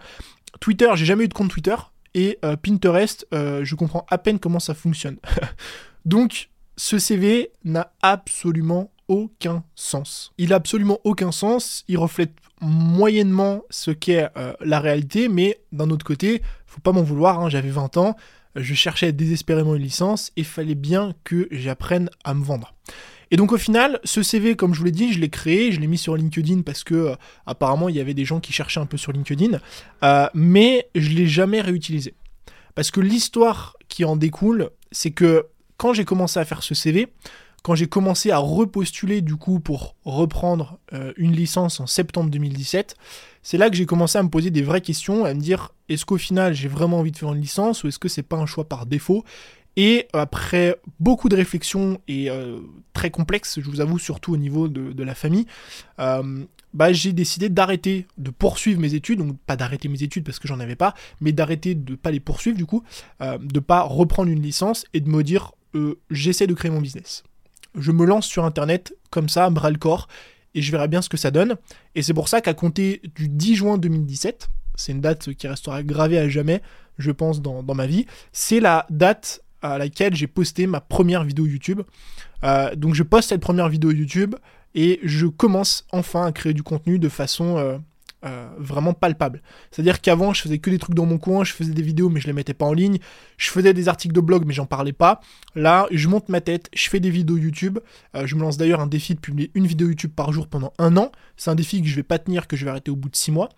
Twitter, 0.59 0.91
j'ai 0.97 1.05
jamais 1.05 1.25
eu 1.25 1.29
de 1.29 1.35
compte 1.35 1.51
Twitter. 1.51 1.77
Et 2.17 2.39
Pinterest, 2.63 3.27
je 3.31 3.75
comprends 3.75 4.07
à 4.09 4.17
peine 4.17 4.39
comment 4.39 4.59
ça 4.59 4.75
fonctionne. 4.75 5.19
Donc, 6.07 6.49
ce 6.77 6.99
CV 6.99 7.51
n'a 7.65 7.93
absolument 8.03 8.91
aucun 9.09 9.65
sens. 9.75 10.33
Il 10.39 10.53
a 10.53 10.57
absolument 10.57 10.99
aucun 11.05 11.33
sens, 11.33 11.85
il 11.89 11.99
reflète 11.99 12.33
moyennement 12.61 13.63
ce 13.71 13.91
qu'est 13.91 14.29
euh, 14.37 14.53
la 14.61 14.81
réalité, 14.81 15.29
mais 15.29 15.61
d'un 15.73 15.91
autre 15.91 16.05
côté, 16.05 16.43
faut 16.67 16.81
pas 16.81 16.93
m'en 16.93 17.03
vouloir, 17.03 17.41
hein, 17.41 17.49
j'avais 17.49 17.71
20 17.71 17.97
ans, 17.99 18.17
je 18.55 18.75
cherchais 18.75 19.13
désespérément 19.13 19.75
une 19.75 19.83
licence 19.83 20.33
et 20.37 20.45
fallait 20.45 20.75
bien 20.75 21.15
que 21.25 21.49
j'apprenne 21.51 22.11
à 22.25 22.35
me 22.35 22.43
vendre. 22.43 22.75
Et 23.31 23.37
donc 23.37 23.53
au 23.53 23.59
final, 23.59 24.01
ce 24.05 24.23
CV, 24.23 24.55
comme 24.55 24.73
je 24.73 24.79
vous 24.79 24.85
l'ai 24.85 24.93
dit, 24.93 25.13
je 25.13 25.19
l'ai 25.19 25.29
créé, 25.29 25.73
je 25.73 25.81
l'ai 25.81 25.87
mis 25.87 25.99
sur 25.99 26.17
LinkedIn 26.17 26.63
parce 26.63 26.85
que 26.85 26.95
euh, 26.95 27.15
apparemment 27.45 27.89
il 27.89 27.97
y 27.97 28.01
avait 28.01 28.15
des 28.15 28.25
gens 28.25 28.41
qui 28.41 28.53
cherchaient 28.53 28.81
un 28.81 28.87
peu 28.87 28.97
sur 28.97 29.13
LinkedIn, 29.13 29.59
euh, 30.05 30.27
mais 30.35 30.89
je 30.95 31.11
l'ai 31.11 31.27
jamais 31.27 31.61
réutilisé. 31.61 32.15
Parce 32.75 32.91
que 32.91 33.01
l'histoire 33.01 33.77
qui 33.89 34.05
en 34.05 34.17
découle, 34.17 34.71
c'est 34.93 35.11
que 35.11 35.47
quand 35.77 35.93
j'ai 35.93 36.05
commencé 36.05 36.39
à 36.39 36.45
faire 36.45 36.63
ce 36.63 36.75
CV, 36.75 37.09
quand 37.63 37.75
j'ai 37.75 37.89
commencé 37.89 38.31
à 38.31 38.39
repostuler 38.39 39.23
du 39.23 39.35
coup 39.35 39.59
pour 39.59 39.97
reprendre 40.05 40.79
euh, 40.93 41.13
une 41.17 41.33
licence 41.33 41.81
en 41.81 41.89
septembre 41.89 42.31
2017, 42.31 42.95
c'est 43.43 43.59
là 43.59 43.71
que 43.71 43.77
j'ai 43.77 43.87
commencé 43.87 44.19
à 44.19 44.23
me 44.23 44.29
poser 44.29 44.51
des 44.51 44.63
vraies 44.63 44.81
questions, 44.81 45.25
à 45.25 45.35
me 45.35 45.41
dire 45.41 45.73
est-ce 45.89 46.05
qu'au 46.05 46.17
final 46.17 46.55
j'ai 46.55 46.69
vraiment 46.69 47.01
envie 47.01 47.11
de 47.11 47.17
faire 47.17 47.33
une 47.33 47.41
licence 47.41 47.83
ou 47.83 47.89
est-ce 47.89 47.99
que 47.99 48.09
c'est 48.09 48.23
pas 48.23 48.37
un 48.37 48.47
choix 48.47 48.69
par 48.69 48.87
défaut? 48.87 49.25
Et 49.77 50.09
après 50.13 50.77
beaucoup 51.01 51.29
de 51.29 51.37
réflexions 51.37 52.01
et 52.09 52.31
euh, 52.31 52.59
très 52.93 53.11
complexes, 53.11 53.61
je 53.61 53.69
vous 53.69 53.81
avoue, 53.81 53.99
surtout 53.99 54.33
au 54.33 54.37
niveau 54.37 54.69
de, 54.69 55.03
la 55.03 55.15
famille, 55.15 55.47
euh, 55.99 56.45
bah, 56.75 56.93
j'ai 56.93 57.13
décidé 57.13 57.49
d'arrêter 57.49 58.07
de 58.19 58.31
poursuivre 58.31 58.81
mes 58.81 58.95
études, 58.95 59.19
donc 59.19 59.37
pas 59.47 59.57
d'arrêter 59.57 59.89
mes 59.89 60.03
études 60.03 60.25
parce 60.25 60.39
que 60.39 60.49
j'en 60.49 60.61
avais 60.61 60.77
pas, 60.77 60.95
mais 61.21 61.33
d'arrêter 61.33 61.75
de 61.75 61.95
pas 61.95 62.11
les 62.11 62.21
poursuivre 62.21 62.57
du 62.57 62.67
coup, 62.67 62.83
euh, 63.21 63.39
de 63.39 63.61
pas 63.61 63.83
reprendre 63.83 64.31
une 64.31 64.43
licence 64.43 64.85
et 64.95 65.01
de 65.01 65.09
me 65.09 65.23
dire 65.23 65.53
j'essaie 66.11 66.47
de 66.47 66.55
créer 66.55 66.71
mon 66.71 66.81
business 66.81 67.23
je 67.77 67.93
me 67.93 68.05
lance 68.05 68.27
sur 68.27 68.45
Internet 68.45 68.97
comme 69.11 69.29
ça, 69.29 69.49
bras 69.51 69.71
le 69.71 69.79
corps, 69.79 70.09
et 70.55 70.63
je 70.63 70.73
verrai 70.73 70.89
bien 70.89 71.03
ce 71.03 71.09
que 71.09 71.17
ça 71.17 71.31
donne. 71.31 71.57
Et 71.95 72.03
c'est 72.03 72.15
pour 72.15 72.29
ça 72.29 72.41
qu'à 72.41 72.55
compter 72.55 73.03
du 73.15 73.29
10 73.29 73.57
juin 73.57 73.79
2017, 73.79 74.49
c'est 74.75 74.93
une 74.93 75.01
date 75.01 75.33
qui 75.35 75.47
restera 75.47 75.83
gravée 75.83 76.19
à 76.19 76.29
jamais, 76.29 76.63
je 76.99 77.11
pense, 77.11 77.41
dans, 77.43 77.63
ma 77.63 77.87
vie, 77.87 78.07
c'est 78.33 78.61
la 78.61 78.87
date 78.91 79.43
à 79.63 79.79
laquelle 79.79 80.15
j'ai 80.15 80.27
posté 80.27 80.67
ma 80.67 80.81
première 80.81 81.25
vidéo 81.25 81.47
YouTube. 81.47 81.83
Euh, 82.45 82.75
donc 82.75 82.95
je 82.95 83.03
poste 83.03 83.31
cette 83.31 83.41
première 83.41 83.69
vidéo 83.69 83.91
YouTube 83.91 84.35
et 84.75 85.01
je 85.03 85.27
commence 85.27 85.87
enfin 85.93 86.27
à 86.27 86.33
créer 86.33 86.53
du 86.53 86.63
contenu 86.63 86.99
de 86.99 87.09
façon 87.09 87.57
euh, 87.57 87.79
euh, 88.25 88.49
vraiment 88.59 88.93
palpable. 88.93 89.43
C'est-à-dire 89.71 90.01
qu'avant, 90.01 90.35
je 90.35 90.43
faisais 90.43 90.59
que 90.59 90.69
des 90.69 90.79
trucs 90.79 90.95
dans 90.95 91.07
mon 91.07 91.19
coin, 91.19 91.45
je 91.45 91.53
faisais 91.53 91.73
des 91.73 91.83
vidéos 91.83 92.11
mais 92.11 92.21
je 92.21 92.27
les 92.27 92.33
mettais 92.33 92.55
pas 92.55 92.67
en 92.67 92.73
ligne, 92.73 92.99
je 93.39 93.51
faisais 93.51 93.73
des 93.73 93.89
articles 93.89 94.15
de 94.15 94.21
blog 94.21 94.45
mais 94.47 94.53
j'en 94.53 94.67
parlais 94.67 94.93
pas. 94.93 95.21
Là, 95.55 95.87
je 95.91 96.09
monte 96.09 96.29
ma 96.29 96.41
tête, 96.41 96.69
je 96.75 96.89
fais 96.89 97.01
des 97.01 97.11
vidéos 97.11 97.39
YouTube. 97.39 97.79
Je 98.25 98.35
me 98.35 98.43
lance 98.43 98.59
d'ailleurs 98.59 98.81
un 98.81 98.87
défi 98.87 99.15
de 99.15 99.21
publier 99.21 99.51
une 99.55 99.67
vidéo 99.67 99.89
YouTube 99.89 100.13
par 100.15 100.33
jour 100.33 100.49
pendant 100.49 100.73
un 100.79 100.97
an. 100.97 101.11
C'est 101.37 101.51
un 101.51 101.55
défi 101.55 101.81
que 101.81 101.89
je 101.89 101.97
vais 101.97 102.03
pas 102.03 102.19
tenir, 102.19 102.47
que 102.47 102.57
je 102.57 102.65
vais 102.65 102.71
arrêter 102.71 102.91
au 102.91 102.97
bout 102.97 103.09
de 103.09 103.17
six 103.17 103.31
mois. 103.31 103.49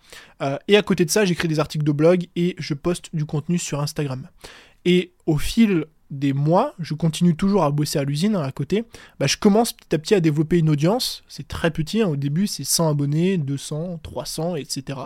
Et 0.67 0.77
à 0.77 0.81
côté 0.81 1.03
de 1.03 1.09
ça, 1.09 1.25
j'écris 1.25 1.47
des 1.47 1.59
articles 1.59 1.85
de 1.85 1.91
blog 1.91 2.27
et 2.35 2.55
je 2.57 2.73
poste 2.73 3.09
du 3.13 3.25
contenu 3.25 3.57
sur 3.57 3.81
Instagram. 3.81 4.27
Et 4.85 5.13
au 5.25 5.37
fil 5.37 5.85
des 6.09 6.33
mois, 6.33 6.73
je 6.79 6.93
continue 6.93 7.35
toujours 7.35 7.63
à 7.63 7.71
bosser 7.71 7.99
à 7.99 8.03
l'usine 8.03 8.35
hein, 8.35 8.41
à 8.41 8.51
côté, 8.51 8.83
bah, 9.19 9.27
je 9.27 9.37
commence 9.37 9.73
petit 9.73 9.95
à 9.95 9.99
petit 9.99 10.15
à 10.15 10.19
développer 10.19 10.57
une 10.57 10.69
audience. 10.69 11.23
C'est 11.27 11.47
très 11.47 11.71
petit, 11.71 12.01
hein, 12.01 12.07
au 12.07 12.15
début 12.15 12.47
c'est 12.47 12.63
100 12.63 12.89
abonnés, 12.89 13.37
200, 13.37 13.99
300, 14.01 14.55
etc. 14.55 14.99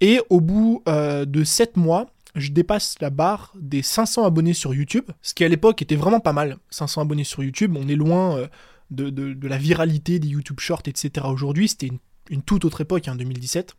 Et 0.00 0.20
au 0.28 0.40
bout 0.40 0.82
euh, 0.88 1.24
de 1.24 1.44
7 1.44 1.76
mois, 1.76 2.10
je 2.34 2.50
dépasse 2.50 2.96
la 3.00 3.10
barre 3.10 3.52
des 3.58 3.82
500 3.82 4.24
abonnés 4.24 4.54
sur 4.54 4.74
YouTube, 4.74 5.10
ce 5.22 5.34
qui 5.34 5.44
à 5.44 5.48
l'époque 5.48 5.80
était 5.82 5.96
vraiment 5.96 6.20
pas 6.20 6.32
mal. 6.32 6.58
500 6.70 7.02
abonnés 7.02 7.24
sur 7.24 7.42
YouTube, 7.42 7.76
on 7.78 7.88
est 7.88 7.94
loin 7.94 8.38
euh, 8.38 8.48
de, 8.90 9.48
la 9.48 9.58
viralité 9.58 10.18
des 10.18 10.28
YouTube 10.28 10.60
Shorts, 10.60 10.82
etc. 10.86 11.26
Aujourd'hui, 11.28 11.68
c'était 11.68 11.90
une, 12.30 12.42
toute 12.42 12.64
autre 12.64 12.80
époque, 12.80 13.08
en 13.08 13.12
hein, 13.12 13.16
2017. 13.16 13.74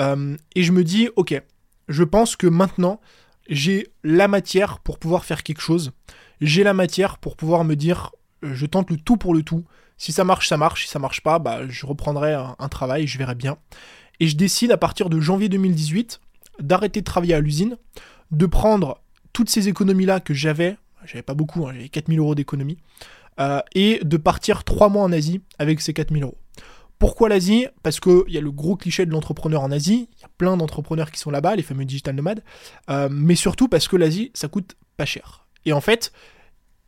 Euh, 0.00 0.36
et 0.54 0.62
je 0.62 0.72
me 0.72 0.84
dis, 0.84 1.10
ok, 1.16 1.40
je 1.88 2.04
pense 2.04 2.36
que 2.36 2.46
maintenant, 2.46 3.00
j'ai 3.52 3.88
la 4.02 4.28
matière 4.28 4.78
pour 4.78 4.98
pouvoir 4.98 5.24
faire 5.24 5.42
quelque 5.42 5.60
chose. 5.60 5.92
J'ai 6.40 6.64
la 6.64 6.72
matière 6.72 7.18
pour 7.18 7.36
pouvoir 7.36 7.64
me 7.64 7.76
dire, 7.76 8.10
euh, 8.44 8.54
je 8.54 8.66
tente 8.66 8.90
le 8.90 8.96
tout 8.96 9.16
pour 9.16 9.34
le 9.34 9.42
tout. 9.42 9.64
Si 9.98 10.10
ça 10.10 10.24
marche, 10.24 10.48
ça 10.48 10.56
marche. 10.56 10.86
Si 10.86 10.90
ça 10.90 10.98
marche 10.98 11.20
pas, 11.20 11.38
bah, 11.38 11.68
je 11.68 11.86
reprendrai 11.86 12.32
un, 12.32 12.68
travail, 12.68 13.06
je 13.06 13.18
verrai 13.18 13.34
bien. 13.34 13.58
Et 14.20 14.26
je 14.26 14.36
décide 14.36 14.72
à 14.72 14.78
partir 14.78 15.10
de 15.10 15.20
janvier 15.20 15.48
2018 15.48 16.20
d'arrêter 16.60 17.00
de 17.00 17.04
travailler 17.04 17.34
à 17.34 17.40
l'usine, 17.40 17.76
de 18.30 18.46
prendre 18.46 19.00
toutes 19.32 19.50
ces 19.50 19.68
économies-là 19.68 20.20
que 20.20 20.34
j'avais, 20.34 20.76
j'avais 21.04 21.22
pas 21.22 21.34
beaucoup, 21.34 21.66
hein, 21.66 21.72
j'avais 21.74 21.88
4000 21.88 22.18
euros 22.18 22.34
d'économie, 22.34 22.78
euh, 23.40 23.60
et 23.74 24.00
de 24.02 24.16
partir 24.16 24.64
3 24.64 24.88
mois 24.88 25.02
en 25.02 25.12
Asie 25.12 25.40
avec 25.58 25.80
ces 25.80 25.92
4000 25.92 26.24
euros. 26.24 26.38
Pourquoi 27.02 27.28
l'Asie? 27.28 27.66
Parce 27.82 27.98
qu'il 27.98 28.28
y 28.28 28.38
a 28.38 28.40
le 28.40 28.52
gros 28.52 28.76
cliché 28.76 29.04
de 29.06 29.10
l'entrepreneur 29.10 29.62
en 29.62 29.72
Asie, 29.72 30.08
il 30.16 30.22
y 30.22 30.24
a 30.24 30.28
plein 30.38 30.56
d'entrepreneurs 30.56 31.10
qui 31.10 31.18
sont 31.18 31.32
là-bas, 31.32 31.56
les 31.56 31.64
fameux 31.64 31.84
digital 31.84 32.14
nomades, 32.14 32.44
euh, 32.90 33.08
mais 33.10 33.34
surtout 33.34 33.66
parce 33.66 33.88
que 33.88 33.96
l'Asie, 33.96 34.30
ça 34.34 34.46
coûte 34.46 34.76
pas 34.96 35.04
cher. 35.04 35.44
Et 35.64 35.72
en 35.72 35.80
fait, 35.80 36.12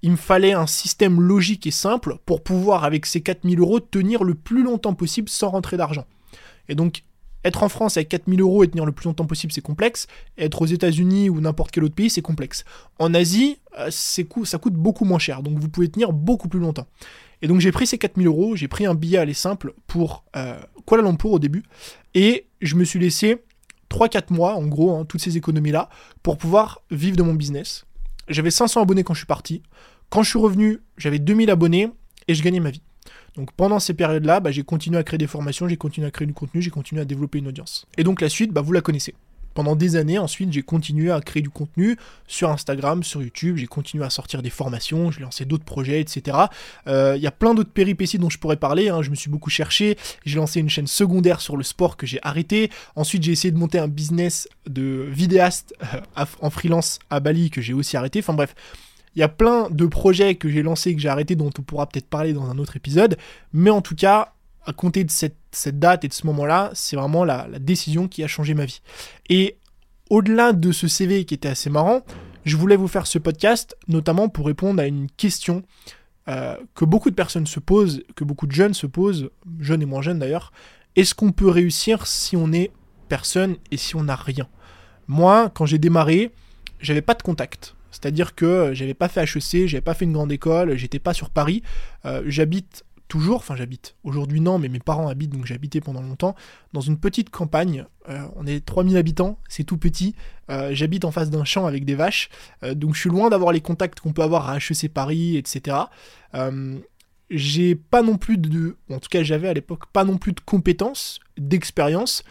il 0.03 0.13
me 0.13 0.17
fallait 0.17 0.53
un 0.53 0.69
système 0.69 1.21
logique 1.21 1.67
et 1.67 1.73
simple 1.73 2.19
pour 2.27 2.45
pouvoir, 2.45 2.85
avec 2.85 3.07
ces 3.07 3.23
4000 3.23 3.59
euros, 3.59 3.81
tenir 3.81 4.23
le 4.23 4.37
plus 4.37 4.63
longtemps 4.63 4.95
possible 4.95 5.29
sans 5.29 5.49
rentrer 5.49 5.77
d'argent. 5.77 6.07
Et 6.69 6.77
donc, 6.77 7.03
être 7.43 7.65
en 7.65 7.69
France 7.69 7.97
avec 7.97 8.09
4000 8.09 8.41
euros 8.41 8.63
et 8.63 8.69
tenir 8.69 8.87
le 8.87 8.93
plus 8.93 9.07
longtemps 9.07 9.27
possible, 9.27 9.53
c'est 9.53 9.63
complexe. 9.63 10.07
Être 10.39 10.63
aux 10.63 10.67
États-Unis 10.67 11.29
ou 11.29 11.41
n'importe 11.41 11.73
quel 11.73 11.83
autre 11.83 11.97
pays, 11.97 12.09
c'est 12.09 12.23
complexe. 12.23 12.65
En 13.01 13.15
Asie, 13.15 13.59
euh, 13.81 13.91
ça 13.91 14.59
coûte 14.59 14.75
beaucoup 14.75 15.05
moins 15.05 15.19
cher, 15.19 15.43
donc 15.43 15.59
vous 15.59 15.69
pouvez 15.69 15.89
tenir 15.89 16.13
beaucoup 16.13 16.47
plus 16.47 16.61
longtemps. 16.61 16.87
Et 17.45 17.47
donc 17.47 17.61
j'ai 17.61 17.73
pris 17.73 17.87
ces 17.87 17.99
4000 17.99 18.27
euros, 18.27 18.57
j'ai 18.57 18.69
pris 18.69 18.87
un 18.87 18.95
billet 18.95 19.19
aller 19.19 19.35
simple 19.35 19.75
pour 19.87 20.25
euh, 20.35 20.59
Kuala 20.87 21.03
Lumpur 21.03 21.31
au 21.31 21.39
début, 21.39 21.63
et 22.15 22.47
je 22.63 22.75
me 22.75 22.85
suis 22.85 22.99
laissé 22.99 23.43
3-4 23.91 24.33
mois, 24.33 24.55
en 24.55 24.67
gros, 24.67 24.97
hein, 24.97 25.05
toutes 25.05 25.21
ces 25.21 25.37
économies-là, 25.37 25.91
pour 26.23 26.39
pouvoir 26.39 26.81
vivre 26.91 27.19
de 27.19 27.23
mon 27.23 27.35
business. 27.35 27.85
J'avais 28.29 28.51
500 28.51 28.81
abonnés 28.81 29.05
quand 29.05 29.13
je 29.13 29.19
suis 29.19 29.27
parti. 29.27 29.63
Quand 30.09 30.23
je 30.23 30.31
suis 30.31 30.39
revenu, 30.39 30.81
j'avais 30.97 31.19
2000 31.19 31.51
abonnés 31.51 31.91
et 32.29 32.35
je 32.35 32.43
gagnais 32.43 32.61
ma 32.61 32.71
vie. 32.71 32.81
Donc 33.37 33.53
pendant 33.53 33.79
ces 33.79 33.93
périodes-là, 33.93 34.41
bah, 34.41 34.51
j'ai 34.51 34.63
continué 34.63 34.97
à 34.97 35.03
créer 35.03 35.19
des 35.19 35.27
formations, 35.27 35.69
j'ai 35.69 35.77
continué 35.77 36.07
à 36.07 36.11
créer 36.11 36.27
du 36.27 36.33
contenu, 36.33 36.63
j'ai 36.63 36.71
continué 36.71 37.03
à 37.03 37.05
développer 37.05 37.41
une 37.41 37.49
audience. 37.49 37.85
Et 37.99 38.05
donc 38.05 38.23
la 38.23 38.31
suite, 38.31 38.53
bah, 38.53 38.63
vous 38.63 38.73
la 38.73 38.81
connaissez. 38.81 39.15
Pendant 39.55 39.77
des 39.77 39.97
années, 39.97 40.19
ensuite, 40.19 40.53
j'ai 40.53 40.63
continué 40.63 41.11
à 41.11 41.21
créer 41.21 41.43
du 41.43 41.51
contenu 41.51 41.97
sur 42.27 42.51
Instagram, 42.51 43.03
sur 43.03 43.23
YouTube, 43.23 43.57
j'ai 43.57 43.67
continué 43.67 44.05
à 44.05 44.11
sortir 44.11 44.43
des 44.43 44.51
formations, 44.51 45.11
j'ai 45.11 45.21
lancé 45.21 45.45
d'autres 45.45 45.65
projets, 45.65 46.01
etc. 46.01 46.37
Il 46.87 46.93
euh, 46.93 47.17
y 47.17 47.27
a 47.27 47.31
plein 47.31 47.55
d'autres 47.55 47.71
péripéties 47.71 48.19
dont 48.19 48.31
je 48.31 48.39
pourrais 48.39 48.57
parler, 48.57 48.89
hein. 48.89 49.03
je 49.03 49.11
me 49.11 49.15
suis 49.15 49.31
beaucoup 49.31 49.51
cherché, 49.51 49.97
j'ai 50.25 50.37
lancé 50.37 50.61
une 50.61 50.69
chaîne 50.69 50.87
secondaire 50.87 51.41
sur 51.41 51.57
le 51.57 51.63
sport 51.63 51.97
que 51.97 52.07
j'ai 52.07 52.19
arrêté, 52.23 52.71
ensuite 52.97 53.23
j'ai 53.23 53.33
essayé 53.33 53.53
de 53.53 53.59
monter 53.59 53.79
un 53.79 53.89
business 53.89 54.49
de 54.67 55.07
vidéaste 55.11 55.75
euh, 55.95 56.25
en 56.41 56.51
freelance 56.51 56.99
à 57.11 57.21
Bali 57.21 57.51
que 57.51 57.63
j'ai 57.63 57.73
aussi 57.73 57.97
arrêté, 57.97 58.19
enfin 58.19 58.35
bref, 58.35 58.55
il 59.17 59.21
y 59.21 59.23
a 59.23 59.29
plein 59.29 59.69
de 59.71 59.87
projets 59.87 60.35
que 60.35 60.49
j'ai 60.49 60.63
lancés 60.63 60.91
et 60.91 60.95
que 60.97 61.01
j'ai 61.01 61.09
arrêtés 61.09 61.37
dont 61.37 61.51
on 61.59 61.63
pourra 61.63 61.87
peut-être 61.87 62.09
parler 62.09 62.33
dans 62.33 62.51
un 62.51 62.59
autre 62.59 62.77
épisode, 62.77 63.17
mais 63.53 63.71
en 63.71 63.81
tout 63.81 63.95
cas, 63.95 64.34
à 64.67 64.73
compter 64.73 65.05
de 65.05 65.11
cette, 65.11 65.37
date 65.79 66.05
et 66.05 66.09
de 66.09 66.13
ce 66.13 66.27
moment-là, 66.27 66.71
c'est 66.75 66.97
vraiment 66.97 67.25
la, 67.25 67.47
décision 67.59 68.09
qui 68.09 68.25
a 68.25 68.27
changé 68.27 68.55
ma 68.55 68.65
vie. 68.65 68.81
Et 69.29 69.59
au-delà 70.11 70.53
de 70.53 70.73
ce 70.73 70.89
CV 70.89 71.25
qui 71.25 71.35
était 71.35 71.49
assez 71.49 71.71
marrant, 71.71 72.03
je 72.45 72.57
voulais 72.57 72.77
vous 72.77 72.89
faire 72.89 73.07
ce 73.07 73.19
podcast 73.19 73.77
notamment 73.89 74.29
pour 74.29 74.47
répondre 74.47 74.83
à 74.83 74.87
une 74.87 75.11
question 75.11 75.63
euh, 76.29 76.57
que 76.75 76.85
beaucoup 76.85 77.11
de 77.11 77.15
personnes 77.15 77.47
se 77.47 77.61
posent, 77.61 78.03
que 78.17 78.25
beaucoup 78.25 78.47
de 78.47 78.53
jeunes 78.53 78.75
se 78.75 78.87
posent, 78.87 79.31
jeunes 79.61 79.83
et 79.83 79.87
moins 79.87 80.03
jeunes 80.03 80.19
d'ailleurs. 80.19 80.53
Est-ce 80.97 81.15
qu'on 81.15 81.33
peut 81.33 81.49
réussir 81.49 82.07
si 82.07 82.37
on 82.37 82.53
est 82.53 82.71
personne 83.09 83.57
et 83.71 83.77
si 83.77 83.97
on 83.97 84.05
n'a 84.05 84.17
rien? 84.17 84.49
Moi, 85.07 85.51
quand 85.55 85.67
j'ai 85.67 85.79
démarré, 85.79 86.33
j'avais 86.81 87.03
pas 87.03 87.15
de 87.15 87.23
contact. 87.23 87.75
C'est-à-dire 87.91 88.35
que 88.35 88.71
j'avais 88.75 88.95
pas 88.95 89.09
fait 89.09 89.23
HEC, 89.23 89.69
j'avais 89.69 89.81
pas 89.81 89.95
fait 89.95 90.05
une 90.05 90.13
grande 90.13 90.33
école, 90.33 90.77
j'étais 90.77 90.99
pas 90.99 91.15
sur 91.15 91.31
Paris. 91.31 91.63
Euh, 92.05 92.23
j'habite 92.27 92.85
toujours, 93.09 93.37
enfin 93.37 93.57
j'habite, 93.57 93.97
aujourd'hui 94.03 94.41
non, 94.41 94.59
mais 94.59 94.69
mes 94.69 94.79
parents 94.79 95.09
habitent, 95.09 95.31
donc 95.31 95.47
j'habitais 95.47 95.81
pendant 95.81 96.03
longtemps, 96.03 96.35
dans 96.73 96.81
une 96.81 96.99
petite 96.99 97.31
campagne. 97.31 97.87
Euh, 98.09 98.27
on 98.37 98.47
est 98.47 98.65
3000 98.65 98.97
habitants, 98.97 99.39
c'est 99.49 99.65
tout 99.65 99.79
petit. 99.79 100.15
Euh, 100.51 100.71
j'habite 100.73 101.05
en 101.05 101.11
face 101.11 101.31
d'un 101.31 101.45
champ 101.45 101.67
avec 101.67 101.85
des 101.85 101.95
vaches, 101.95 102.29
euh, 102.63 102.75
donc 102.75 102.95
je 102.95 103.01
suis 103.01 103.11
loin 103.11 103.31
d'avoir 103.31 103.53
les 103.53 103.61
contacts 103.61 104.01
qu'on 104.01 104.13
peut 104.13 104.23
avoir 104.23 104.49
à 104.49 104.57
HEC 104.57 104.93
Paris, 104.93 105.37
etc. 105.37 105.77
j'ai 107.31 107.75
pas 107.75 108.03
non 108.03 108.17
plus 108.19 108.37
de, 108.37 108.77
en 108.91 108.99
tout 108.99 109.09
cas 109.09 109.23
j'avais 109.23 109.49
à 109.49 109.55
l'époque 109.55 109.87
pas 109.93 110.05
non 110.05 110.19
plus 110.19 110.33
de 110.33 110.41
compétences, 110.41 111.21
d'expérience. 111.39 112.23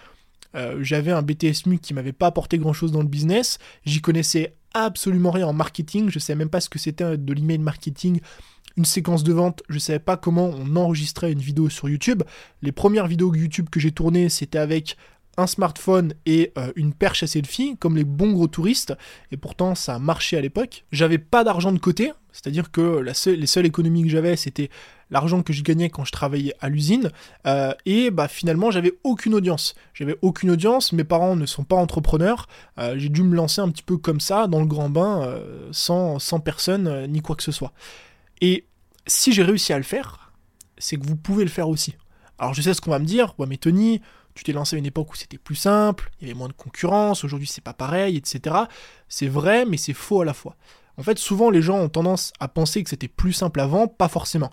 j'avais 0.80 1.12
un 1.12 1.24
BTS 1.24 1.66
MUC 1.66 1.82
qui 1.82 1.94
m'avait 1.94 2.14
pas 2.14 2.28
apporté 2.28 2.58
grand 2.58 2.74
chose 2.74 2.92
dans 2.92 3.02
le 3.02 3.08
business. 3.08 3.58
J'y 3.86 4.02
connaissais 4.02 4.56
absolument 4.74 5.32
rien 5.32 5.48
en 5.48 5.54
marketing. 5.54 6.10
Je 6.10 6.20
savais 6.20 6.38
même 6.38 6.50
pas 6.50 6.62
ce 6.62 6.70
que 6.70 6.80
c'était 6.80 7.18
de 7.18 7.34
l'email 7.34 7.58
marketing 7.58 8.22
une 8.78 8.86
séquence 8.86 9.24
de 9.24 9.34
vente, 9.34 9.64
je 9.70 9.80
savais 9.80 10.00
pas 10.00 10.18
comment 10.18 10.48
on 10.48 10.76
enregistrait 10.76 11.32
une 11.32 11.40
vidéo 11.40 11.70
sur 11.70 11.90
YouTube. 11.90 12.24
Les 12.62 12.72
premières 12.72 13.08
vidéos 13.08 13.34
YouTube 13.34 13.70
que 13.70 13.80
j'ai 13.80 13.92
tournées, 13.92 14.30
c'était 14.30 14.58
avec 14.58 14.98
un 15.38 15.48
smartphone 15.48 16.14
et 16.26 16.52
euh, 16.58 16.72
une 16.76 16.94
perche 16.94 17.24
à 17.24 17.28
selfie, 17.28 17.76
comme 17.78 17.96
les 17.96 18.04
bons 18.04 18.34
gros 18.34 18.48
touristes, 18.48 18.94
et 19.32 19.38
pourtant 19.38 19.76
ça 19.76 19.96
a 19.96 20.00
marché 20.00 20.38
à 20.38 20.42
l'époque. 20.42 20.86
J'avais 20.92 21.18
pas 21.18 21.44
d'argent 21.44 21.72
de 21.72 21.80
côté, 21.80 22.12
c'est-à-dire 22.32 22.72
que 22.72 23.00
les 23.00 23.48
seules 23.48 23.66
économies 23.66 24.04
que 24.04 24.10
j'avais, 24.10 24.36
c'était 24.36 24.70
l'argent 25.10 25.44
que 25.44 25.54
je 25.54 25.64
gagnais 25.64 25.90
quand 25.90 26.06
je 26.06 26.12
travaillais 26.12 26.54
à 26.60 26.70
l'usine, 26.70 27.12
euh, 27.48 27.74
et 27.86 28.12
bah 28.12 28.28
finalement 28.28 28.70
j'avais 28.70 28.94
aucune 29.04 29.34
audience. 29.34 29.76
J'avais 29.94 30.18
aucune 30.22 30.52
audience, 30.52 30.94
mes 30.94 31.04
parents 31.04 31.36
ne 31.36 31.46
sont 31.46 31.64
pas 31.64 31.76
entrepreneurs, 31.76 32.48
euh, 32.78 32.96
j'ai 32.98 33.10
dû 33.10 33.24
me 33.24 33.36
lancer 33.36 33.62
un 33.62 33.70
petit 33.70 33.84
peu 33.84 33.98
comme 33.98 34.20
ça, 34.20 34.48
dans 34.48 34.60
le 34.60 34.68
grand 34.68 34.90
bain, 34.90 35.40
sans 35.72 36.20
personne, 36.44 37.08
ni 37.08 37.22
quoi 37.22 37.36
que 37.36 37.44
ce 37.44 37.52
soit. 37.52 37.74
Et 38.42 38.68
si 39.08 39.34
j'ai 39.34 39.44
réussi 39.44 39.74
à 39.74 39.78
le 39.78 39.84
faire, 39.84 40.32
c'est 40.78 40.98
que 40.98 41.06
vous 41.06 41.16
pouvez 41.16 41.44
le 41.44 41.50
faire 41.50 41.70
aussi. 41.70 41.96
Alors 42.38 42.54
je 42.54 42.62
sais 42.62 42.74
ce 42.74 42.82
qu'on 42.82 42.92
va 42.92 43.00
me 43.00 43.06
dire, 43.06 43.34
ouais 43.38 43.48
mais 43.48 43.58
Tony, 43.58 44.02
tu 44.34 44.44
t'es 44.44 44.52
lancé 44.52 44.76
à 44.76 44.80
une 44.80 44.86
époque 44.86 45.12
où 45.14 45.16
c'était 45.16 45.38
plus 45.38 45.56
simple, 45.56 46.12
il 46.20 46.28
y 46.28 46.32
avait 46.32 46.38
moins 46.38 46.48
de 46.48 46.54
concurrence, 46.54 47.24
aujourd'hui 47.24 47.48
c'est 47.48 47.64
pas 47.64 47.74
pareil, 47.74 48.18
etc. 48.18 48.56
C'est 49.08 49.28
vrai, 49.28 49.66
mais 49.66 49.78
c'est 49.78 49.94
faux 49.94 50.22
à 50.22 50.26
la 50.26 50.34
fois. 50.34 50.56
En 50.98 51.04
fait, 51.04 51.18
souvent 51.18 51.50
les 51.50 51.62
gens 51.62 51.80
ont 51.80 51.90
tendance 51.90 52.34
à 52.40 52.48
penser 52.48 52.84
que 52.84 52.90
c'était 52.90 53.08
plus 53.08 53.34
simple 53.34 53.60
avant, 53.60 53.88
pas 53.88 54.08
forcément. 54.08 54.52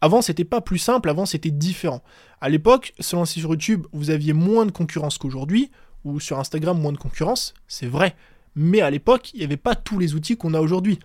Avant, 0.00 0.22
c'était 0.22 0.44
pas 0.44 0.60
plus 0.60 0.78
simple, 0.78 1.08
avant 1.08 1.26
c'était 1.26 1.50
différent. 1.50 2.02
À 2.40 2.48
l'époque, 2.48 2.92
se 3.00 3.16
lancer 3.16 3.40
sur 3.40 3.50
YouTube, 3.50 3.86
vous 3.92 4.10
aviez 4.10 4.32
moins 4.32 4.66
de 4.66 4.70
concurrence 4.70 5.18
qu'aujourd'hui, 5.18 5.70
ou 6.04 6.20
sur 6.20 6.38
Instagram 6.38 6.78
moins 6.78 6.92
de 6.92 6.98
concurrence, 6.98 7.54
c'est 7.68 7.86
vrai. 7.86 8.14
Mais 8.54 8.80
à 8.80 8.90
l'époque, 8.90 9.32
il 9.32 9.38
n'y 9.38 9.44
avait 9.44 9.56
pas 9.56 9.74
tous 9.74 9.98
les 9.98 10.14
outils 10.14 10.36
qu'on 10.36 10.54
a 10.54 10.60
aujourd'hui. 10.60 10.98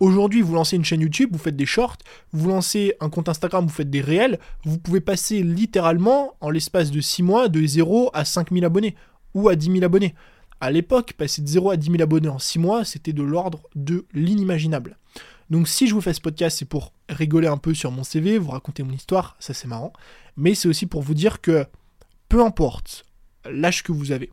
Aujourd'hui, 0.00 0.40
vous 0.40 0.54
lancez 0.54 0.76
une 0.76 0.84
chaîne 0.84 1.02
YouTube, 1.02 1.28
vous 1.32 1.38
faites 1.38 1.56
des 1.56 1.66
shorts, 1.66 1.98
vous 2.32 2.48
lancez 2.48 2.94
un 3.00 3.10
compte 3.10 3.28
Instagram, 3.28 3.66
vous 3.66 3.72
faites 3.72 3.90
des 3.90 4.00
réels, 4.00 4.38
vous 4.64 4.78
pouvez 4.78 5.02
passer 5.02 5.42
littéralement 5.42 6.36
en 6.40 6.48
l'espace 6.48 6.90
de 6.90 7.02
6 7.02 7.22
mois 7.22 7.48
de 7.48 7.64
0 7.64 8.08
à 8.14 8.24
5000 8.24 8.64
abonnés 8.64 8.96
ou 9.34 9.50
à 9.50 9.56
10 9.56 9.72
000 9.72 9.84
abonnés. 9.84 10.14
À 10.58 10.70
l'époque, 10.70 11.12
passer 11.12 11.42
de 11.42 11.48
0 11.48 11.70
à 11.70 11.76
10 11.76 11.90
000 11.90 12.02
abonnés 12.02 12.30
en 12.30 12.38
6 12.38 12.58
mois, 12.58 12.84
c'était 12.86 13.12
de 13.12 13.22
l'ordre 13.22 13.68
de 13.74 14.06
l'inimaginable. 14.14 14.96
Donc 15.50 15.68
si 15.68 15.86
je 15.86 15.92
vous 15.92 16.00
fais 16.00 16.14
ce 16.14 16.20
podcast, 16.22 16.56
c'est 16.58 16.64
pour 16.64 16.94
rigoler 17.10 17.48
un 17.48 17.58
peu 17.58 17.74
sur 17.74 17.90
mon 17.90 18.02
CV, 18.02 18.38
vous 18.38 18.52
raconter 18.52 18.82
mon 18.82 18.94
histoire, 18.94 19.36
ça 19.38 19.52
c'est 19.52 19.68
marrant, 19.68 19.92
mais 20.34 20.54
c'est 20.54 20.68
aussi 20.68 20.86
pour 20.86 21.02
vous 21.02 21.14
dire 21.14 21.42
que 21.42 21.66
peu 22.30 22.42
importe 22.42 23.04
l'âge 23.50 23.82
que 23.82 23.92
vous 23.92 24.12
avez, 24.12 24.30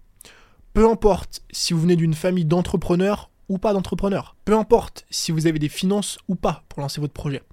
peu 0.73 0.89
importe 0.89 1.41
si 1.51 1.73
vous 1.73 1.81
venez 1.81 1.97
d'une 1.97 2.13
famille 2.13 2.45
d'entrepreneurs 2.45 3.29
ou 3.49 3.57
pas 3.57 3.73
d'entrepreneur. 3.73 4.35
Peu 4.45 4.55
importe 4.55 5.05
si 5.09 5.31
vous 5.31 5.47
avez 5.47 5.59
des 5.59 5.69
finances 5.69 6.17
ou 6.27 6.35
pas 6.35 6.63
pour 6.69 6.81
lancer 6.81 7.01
votre 7.01 7.13
projet. 7.13 7.43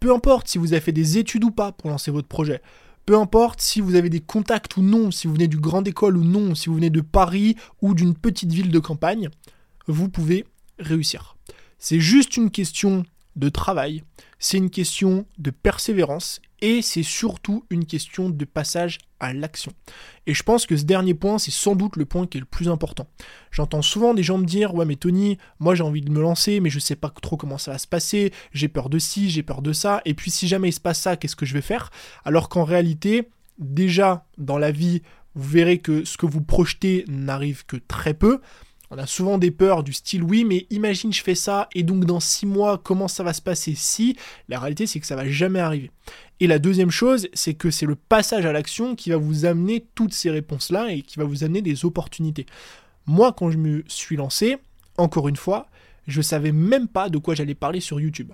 Peu 0.00 0.12
importe 0.12 0.48
si 0.48 0.58
vous 0.58 0.72
avez 0.72 0.80
fait 0.80 0.92
des 0.92 1.18
études 1.18 1.44
ou 1.44 1.50
pas 1.50 1.72
pour 1.72 1.90
lancer 1.90 2.10
votre 2.10 2.28
projet. 2.28 2.60
Peu 3.06 3.18
importe 3.18 3.60
si 3.60 3.80
vous 3.80 3.94
avez 3.96 4.10
des 4.10 4.20
contacts 4.20 4.76
ou 4.76 4.82
non, 4.82 5.10
si 5.10 5.26
vous 5.26 5.34
venez 5.34 5.48
du 5.48 5.58
grande 5.58 5.88
école 5.88 6.16
ou 6.16 6.24
non, 6.24 6.54
si 6.54 6.68
vous 6.68 6.76
venez 6.76 6.90
de 6.90 7.00
Paris 7.00 7.56
ou 7.80 7.94
d'une 7.94 8.14
petite 8.14 8.52
ville 8.52 8.70
de 8.70 8.78
campagne, 8.78 9.28
vous 9.88 10.08
pouvez 10.08 10.44
réussir. 10.78 11.36
C'est 11.78 12.00
juste 12.00 12.36
une 12.36 12.50
question 12.50 13.04
de 13.36 13.48
travail, 13.48 14.02
c'est 14.38 14.58
une 14.58 14.70
question 14.70 15.26
de 15.38 15.50
persévérance 15.50 16.40
et 16.60 16.80
c'est 16.80 17.02
surtout 17.02 17.64
une 17.70 17.84
question 17.84 18.30
de 18.30 18.44
passage 18.44 18.98
à 19.18 19.32
l'action. 19.32 19.72
Et 20.26 20.34
je 20.34 20.42
pense 20.42 20.64
que 20.64 20.76
ce 20.76 20.84
dernier 20.84 21.14
point, 21.14 21.38
c'est 21.38 21.50
sans 21.50 21.74
doute 21.74 21.96
le 21.96 22.04
point 22.04 22.26
qui 22.26 22.38
est 22.38 22.40
le 22.40 22.46
plus 22.46 22.68
important. 22.68 23.08
J'entends 23.50 23.82
souvent 23.82 24.14
des 24.14 24.22
gens 24.22 24.38
me 24.38 24.46
dire 24.46 24.74
Ouais, 24.74 24.84
mais 24.84 24.96
Tony, 24.96 25.38
moi 25.58 25.74
j'ai 25.74 25.82
envie 25.82 26.02
de 26.02 26.10
me 26.10 26.20
lancer, 26.20 26.60
mais 26.60 26.70
je 26.70 26.78
sais 26.78 26.96
pas 26.96 27.10
trop 27.10 27.36
comment 27.36 27.58
ça 27.58 27.72
va 27.72 27.78
se 27.78 27.88
passer, 27.88 28.32
j'ai 28.52 28.68
peur 28.68 28.88
de 28.88 28.98
ci, 28.98 29.28
j'ai 29.28 29.42
peur 29.42 29.60
de 29.60 29.72
ça, 29.72 30.02
et 30.04 30.14
puis 30.14 30.30
si 30.30 30.46
jamais 30.46 30.68
il 30.68 30.72
se 30.72 30.80
passe 30.80 31.00
ça, 31.00 31.16
qu'est-ce 31.16 31.36
que 31.36 31.46
je 31.46 31.54
vais 31.54 31.62
faire? 31.62 31.90
Alors 32.24 32.48
qu'en 32.48 32.64
réalité, 32.64 33.28
déjà 33.58 34.24
dans 34.38 34.58
la 34.58 34.70
vie, 34.70 35.02
vous 35.34 35.48
verrez 35.48 35.78
que 35.78 36.04
ce 36.04 36.16
que 36.16 36.26
vous 36.26 36.42
projetez 36.42 37.04
n'arrive 37.08 37.64
que 37.66 37.76
très 37.76 38.14
peu. 38.14 38.40
On 38.94 38.98
a 38.98 39.06
souvent 39.06 39.38
des 39.38 39.50
peurs 39.50 39.84
du 39.84 39.94
style 39.94 40.22
oui, 40.22 40.44
mais 40.44 40.66
imagine 40.68 41.14
je 41.14 41.22
fais 41.22 41.34
ça 41.34 41.70
et 41.74 41.82
donc 41.82 42.04
dans 42.04 42.20
six 42.20 42.44
mois 42.44 42.76
comment 42.76 43.08
ça 43.08 43.22
va 43.22 43.32
se 43.32 43.40
passer 43.40 43.74
si? 43.74 44.18
La 44.50 44.60
réalité 44.60 44.86
c'est 44.86 45.00
que 45.00 45.06
ça 45.06 45.16
va 45.16 45.26
jamais 45.26 45.60
arriver. 45.60 45.90
Et 46.40 46.46
la 46.46 46.58
deuxième 46.58 46.90
chose, 46.90 47.26
c'est 47.32 47.54
que 47.54 47.70
c'est 47.70 47.86
le 47.86 47.94
passage 47.94 48.44
à 48.44 48.52
l'action 48.52 48.94
qui 48.94 49.08
va 49.08 49.16
vous 49.16 49.46
amener 49.46 49.86
toutes 49.94 50.12
ces 50.12 50.30
réponses-là 50.30 50.92
et 50.92 51.00
qui 51.00 51.18
va 51.18 51.24
vous 51.24 51.42
amener 51.42 51.62
des 51.62 51.86
opportunités. 51.86 52.44
Moi, 53.06 53.32
quand 53.32 53.50
je 53.50 53.56
me 53.56 53.82
suis 53.86 54.16
lancé, 54.16 54.58
encore 54.98 55.26
une 55.26 55.36
fois, 55.36 55.68
je 56.06 56.20
savais 56.20 56.52
même 56.52 56.86
pas 56.86 57.08
de 57.08 57.16
quoi 57.16 57.34
j'allais 57.34 57.54
parler 57.54 57.80
sur 57.80 57.98
YouTube. 57.98 58.32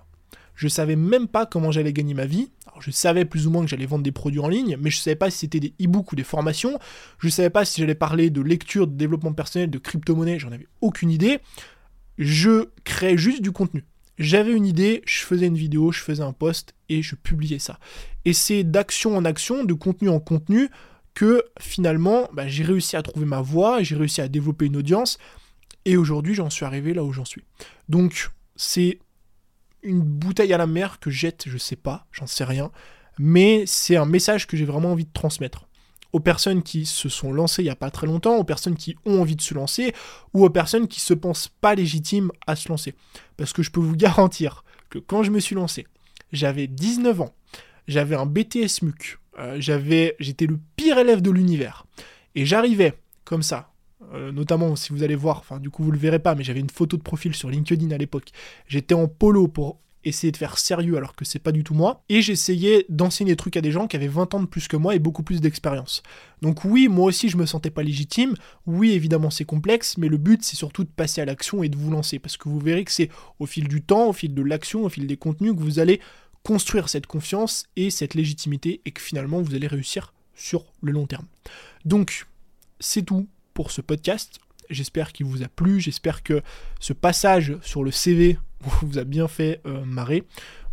Je 0.59 0.66
savais 0.66 0.97
même 0.97 1.29
pas 1.29 1.47
comment 1.47 1.71
j'allais 1.71 1.92
gagner 1.92 2.14
ma 2.14 2.27
vie. 2.27 2.51
Je 2.81 2.90
savais 2.90 3.25
plus 3.25 3.47
ou 3.47 3.51
moins 3.53 3.62
que 3.62 3.71
j'allais 3.71 3.87
vendre 3.87 4.03
des 4.03 4.11
produits 4.11 4.40
en 4.40 4.49
ligne, 4.49 4.77
mais 4.81 4.90
je 4.90 4.99
savais 4.99 5.14
pas 5.14 5.31
si 5.31 5.38
c'était 5.38 5.61
des 5.61 5.73
e-books 5.81 6.11
ou 6.11 6.16
des 6.16 6.25
formations. 6.25 6.81
Je 7.21 7.29
savais 7.29 7.49
pas 7.49 7.64
si 7.64 7.81
j'allais 7.81 7.94
parler 7.94 8.29
de 8.29 8.40
lecture, 8.40 8.88
de 8.88 8.97
développement 8.97 9.33
personnel, 9.33 9.71
de 9.71 9.79
crypto-monnaie, 9.79 10.40
j'en 10.40 10.51
avais 10.51 10.66
aucune 10.81 11.12
idée. 11.12 11.38
Je 12.18 12.71
créais 12.83 13.16
juste 13.16 13.40
du 13.40 13.53
contenu. 13.53 13.85
J'avais 14.18 14.53
une 14.53 14.66
idée, 14.66 15.03
je 15.07 15.21
faisais 15.21 15.47
une 15.47 15.57
vidéo, 15.57 15.92
je 15.92 16.01
faisais 16.01 16.25
un 16.25 16.33
post 16.33 16.75
et 16.88 17.03
je 17.03 17.14
publiais 17.14 17.61
ça. 17.61 17.79
Et 18.25 18.33
c'est 18.33 18.64
d'action 18.64 19.16
en 19.16 19.25
action, 19.25 19.62
de 19.62 19.75
contenu 19.75 20.09
en 20.09 20.18
contenu, 20.18 20.71
que 21.14 21.44
finalement 21.61 22.29
bah, 22.33 22.49
j'ai 22.49 22.64
réussi 22.64 22.97
à 22.97 23.03
trouver 23.03 23.27
ma 23.27 23.42
voie, 23.42 23.85
j'ai 23.85 23.94
réussi 23.94 24.21
à 24.21 24.27
développer 24.27 24.66
une 24.66 24.77
audience, 24.77 25.18
et 25.85 25.97
aujourd'hui 25.97 26.35
j'en 26.35 26.51
suis 26.51 26.64
arrivé 26.64 26.94
là 26.94 27.05
où 27.05 27.12
j'en 27.12 27.25
suis. 27.25 27.44
Donc 27.88 28.31
c'est 28.57 28.99
une 29.88 30.03
bouteille 30.03 30.53
à 30.53 30.59
la 30.59 30.66
mer 30.66 31.01
que 31.01 31.11
jette, 31.11 31.44
je 31.46 31.59
sais 31.59 31.77
pas, 31.77 32.07
j'en 32.12 32.27
sais 32.27 32.44
rien, 32.44 32.70
mais 33.18 33.64
c'est 33.66 33.96
un 33.96 34.07
message 34.07 34.46
que 34.46 34.57
j'ai 34.57 34.64
vraiment 34.64 34.92
envie 34.92 35.07
de 35.07 35.12
transmettre 35.12 35.68
aux 36.12 36.20
personnes 36.20 36.62
qui 36.62 36.87
se 36.87 37.09
sont 37.09 37.33
lancées 37.33 37.62
il 37.62 37.66
n'y 37.66 37.70
a 37.70 37.77
pas 37.77 37.90
très 37.90 38.07
longtemps, 38.07 38.37
aux 38.37 38.44
personnes 38.44 38.77
qui 38.77 38.96
ont 39.05 39.20
envie 39.20 39.37
de 39.37 39.42
se 39.42 39.55
lancer, 39.55 39.94
ou 40.33 40.44
aux 40.44 40.51
personnes 40.51 40.88
qui 40.88 41.01
se 41.01 41.14
pensent 41.14 41.48
pas 41.48 41.74
légitimes 41.74 42.31
à 42.46 42.57
se 42.57 42.68
lancer. 42.68 42.94
Parce 43.37 43.53
que 43.53 43.62
je 43.62 43.70
peux 43.70 43.81
vous 43.81 43.96
garantir 43.96 44.64
que 44.90 44.98
quand 44.98 45.22
je 45.22 45.31
me 45.31 45.40
suis 45.40 45.55
lancé, 45.55 45.87
j'avais 46.33 46.66
19 46.66 47.20
ans, 47.20 47.35
j'avais 47.87 48.16
un 48.16 48.27
BTS 48.27 48.83
MUC, 48.83 49.18
euh, 49.38 49.61
j'étais 49.61 50.46
le 50.46 50.59
pire 50.77 50.98
élève 50.98 51.20
de 51.20 51.31
l'univers, 51.31 51.87
et 52.35 52.46
j'arrivais 52.46 52.98
comme 53.24 53.42
ça, 53.42 53.67
euh, 54.14 54.33
notamment 54.33 54.77
si 54.77 54.92
vous 54.92 55.03
allez 55.03 55.16
voir, 55.16 55.38
enfin 55.38 55.59
du 55.61 55.71
coup 55.71 55.83
vous 55.83 55.90
le 55.92 55.99
verrez 55.99 56.18
pas, 56.18 56.35
mais 56.35 56.44
j'avais 56.44 56.61
une 56.61 56.71
photo 56.71 56.97
de 56.97 57.03
profil 57.03 57.35
sur 57.35 57.51
LinkedIn 57.51 57.90
à 57.90 57.99
l'époque. 57.99 58.31
J'étais 58.66 58.94
en 58.94 59.09
polo 59.09 59.49
pour 59.49 59.81
essayer 60.05 60.31
de 60.31 60.37
faire 60.37 60.59
sérieux 60.59 60.97
alors 60.97 61.14
que 61.14 61.25
c'est 61.25 61.38
pas 61.38 61.53
du 61.53 61.64
tout 61.64 61.75
moi, 61.75 62.03
et 62.09 62.23
j'essayais 62.23 62.87
d'enseigner 62.88 63.33
des 63.33 63.37
trucs 63.37 63.57
à 63.57 63.61
des 63.61 63.73
gens 63.73 63.87
qui 63.87 63.97
avaient 63.97 64.09
20 64.09 64.35
ans 64.35 64.40
de 64.40 64.47
plus 64.47 64.68
que 64.68 64.77
moi 64.77 64.94
et 64.94 64.99
beaucoup 64.99 65.23
plus 65.23 65.40
d'expérience. 65.40 66.03
Donc 66.40 66.64
oui, 66.64 66.88
moi 66.88 67.07
aussi 67.07 67.29
je 67.29 67.37
me 67.37 67.47
sentais 67.47 67.71
pas 67.71 67.83
légitime, 67.83 68.35
oui 68.66 68.92
évidemment 68.92 69.31
c'est 69.31 69.44
complexe, 69.44 69.99
mais 69.99 70.09
le 70.09 70.16
but 70.16 70.42
c'est 70.42 70.57
surtout 70.57 70.85
de 70.85 70.88
passer 70.88 71.21
à 71.21 71.25
l'action 71.25 71.62
et 71.62 71.68
de 71.68 71.77
vous 71.77 71.90
lancer, 71.90 72.18
parce 72.18 72.37
que 72.37 72.49
vous 72.49 72.61
verrez 72.61 72.85
que 72.85 72.92
c'est 72.92 73.11
au 73.38 73.47
fil 73.47 73.68
du 73.68 73.83
temps, 73.83 74.09
au 74.09 74.12
fil 74.12 74.35
de 74.35 74.42
l'action, 74.42 74.85
au 74.85 74.88
fil 74.88 75.07
des 75.07 75.16
contenus 75.16 75.53
que 75.53 75.61
vous 75.61 75.79
allez 75.79 76.01
construire 76.42 76.88
cette 76.88 77.07
confiance 77.07 77.66
et 77.77 77.90
cette 77.90 78.14
légitimité 78.14 78.81
et 78.87 78.92
que 78.92 79.03
finalement 79.03 79.42
vous 79.42 79.55
allez 79.55 79.66
réussir 79.66 80.14
sur 80.35 80.64
le 80.81 80.92
long 80.92 81.07
terme. 81.07 81.27
Donc 81.85 82.27
c'est 82.81 83.03
tout 83.03 83.27
pour 83.59 83.73
ce 83.73 83.81
podcast. 83.81 84.38
J'espère 84.71 85.12
qu'il 85.12 85.27
vous 85.27 85.42
a 85.42 85.49
plu, 85.49 85.81
j'espère 85.81 86.23
que 86.23 86.42
ce 86.79 86.92
passage 86.92 87.57
sur 87.61 87.83
le 87.83 87.90
CV 87.90 88.38
vous 88.61 88.99
a 88.99 89.03
bien 89.03 89.27
fait 89.27 89.61
euh, 89.66 89.85
marrer. 89.85 90.23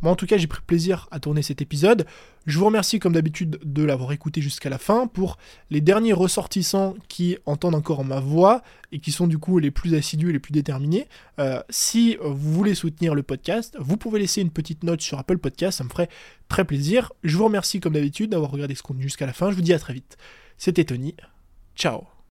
Moi 0.04 0.12
en 0.12 0.16
tout 0.16 0.28
cas 0.28 0.38
j'ai 0.38 0.46
pris 0.46 0.62
plaisir 0.62 1.08
à 1.10 1.20
tourner 1.20 1.42
cet 1.42 1.64
épisode. 1.64 2.06
Je 2.46 2.60
vous 2.60 2.66
remercie 2.66 3.00
comme 3.00 3.14
d'habitude 3.14 3.58
de 3.64 3.84
l'avoir 3.84 4.12
écouté 4.12 4.40
jusqu'à 4.40 4.70
la 4.70 4.78
fin. 4.78 5.08
Pour 5.08 5.40
les 5.72 5.82
derniers 5.82 6.14
ressortissants 6.14 6.94
qui 7.08 7.40
entendent 7.48 7.74
encore 7.74 8.06
ma 8.06 8.20
voix 8.20 8.62
et 8.92 9.00
qui 9.00 9.12
sont 9.12 9.26
du 9.26 9.40
coup 9.40 9.58
les 9.58 9.72
plus 9.72 9.96
assidus 9.96 10.30
et 10.30 10.34
les 10.34 10.40
plus 10.40 10.52
déterminés, 10.52 11.08
euh, 11.40 11.64
si 11.72 12.18
vous 12.22 12.54
voulez 12.54 12.76
soutenir 12.76 13.16
le 13.16 13.24
podcast, 13.24 13.76
vous 13.80 13.98
pouvez 13.98 14.20
laisser 14.20 14.42
une 14.42 14.52
petite 14.52 14.84
note 14.84 15.02
sur 15.02 15.18
Apple 15.18 15.40
Podcast, 15.40 15.80
ça 15.80 15.84
me 15.84 15.90
ferait 15.90 16.10
très 16.50 16.66
plaisir. 16.66 17.14
Je 17.24 17.36
vous 17.36 17.46
remercie 17.46 17.80
comme 17.80 17.94
d'habitude 17.94 18.30
d'avoir 18.30 18.52
regardé 18.52 18.76
ce 18.76 18.84
contenu 18.84 19.02
jusqu'à 19.02 19.26
la 19.26 19.34
fin. 19.34 19.50
Je 19.50 19.56
vous 19.56 19.64
dis 19.64 19.74
à 19.74 19.80
très 19.80 19.96
vite. 19.96 20.18
C'était 20.56 20.86
Tony. 20.86 21.16
Ciao 21.76 22.15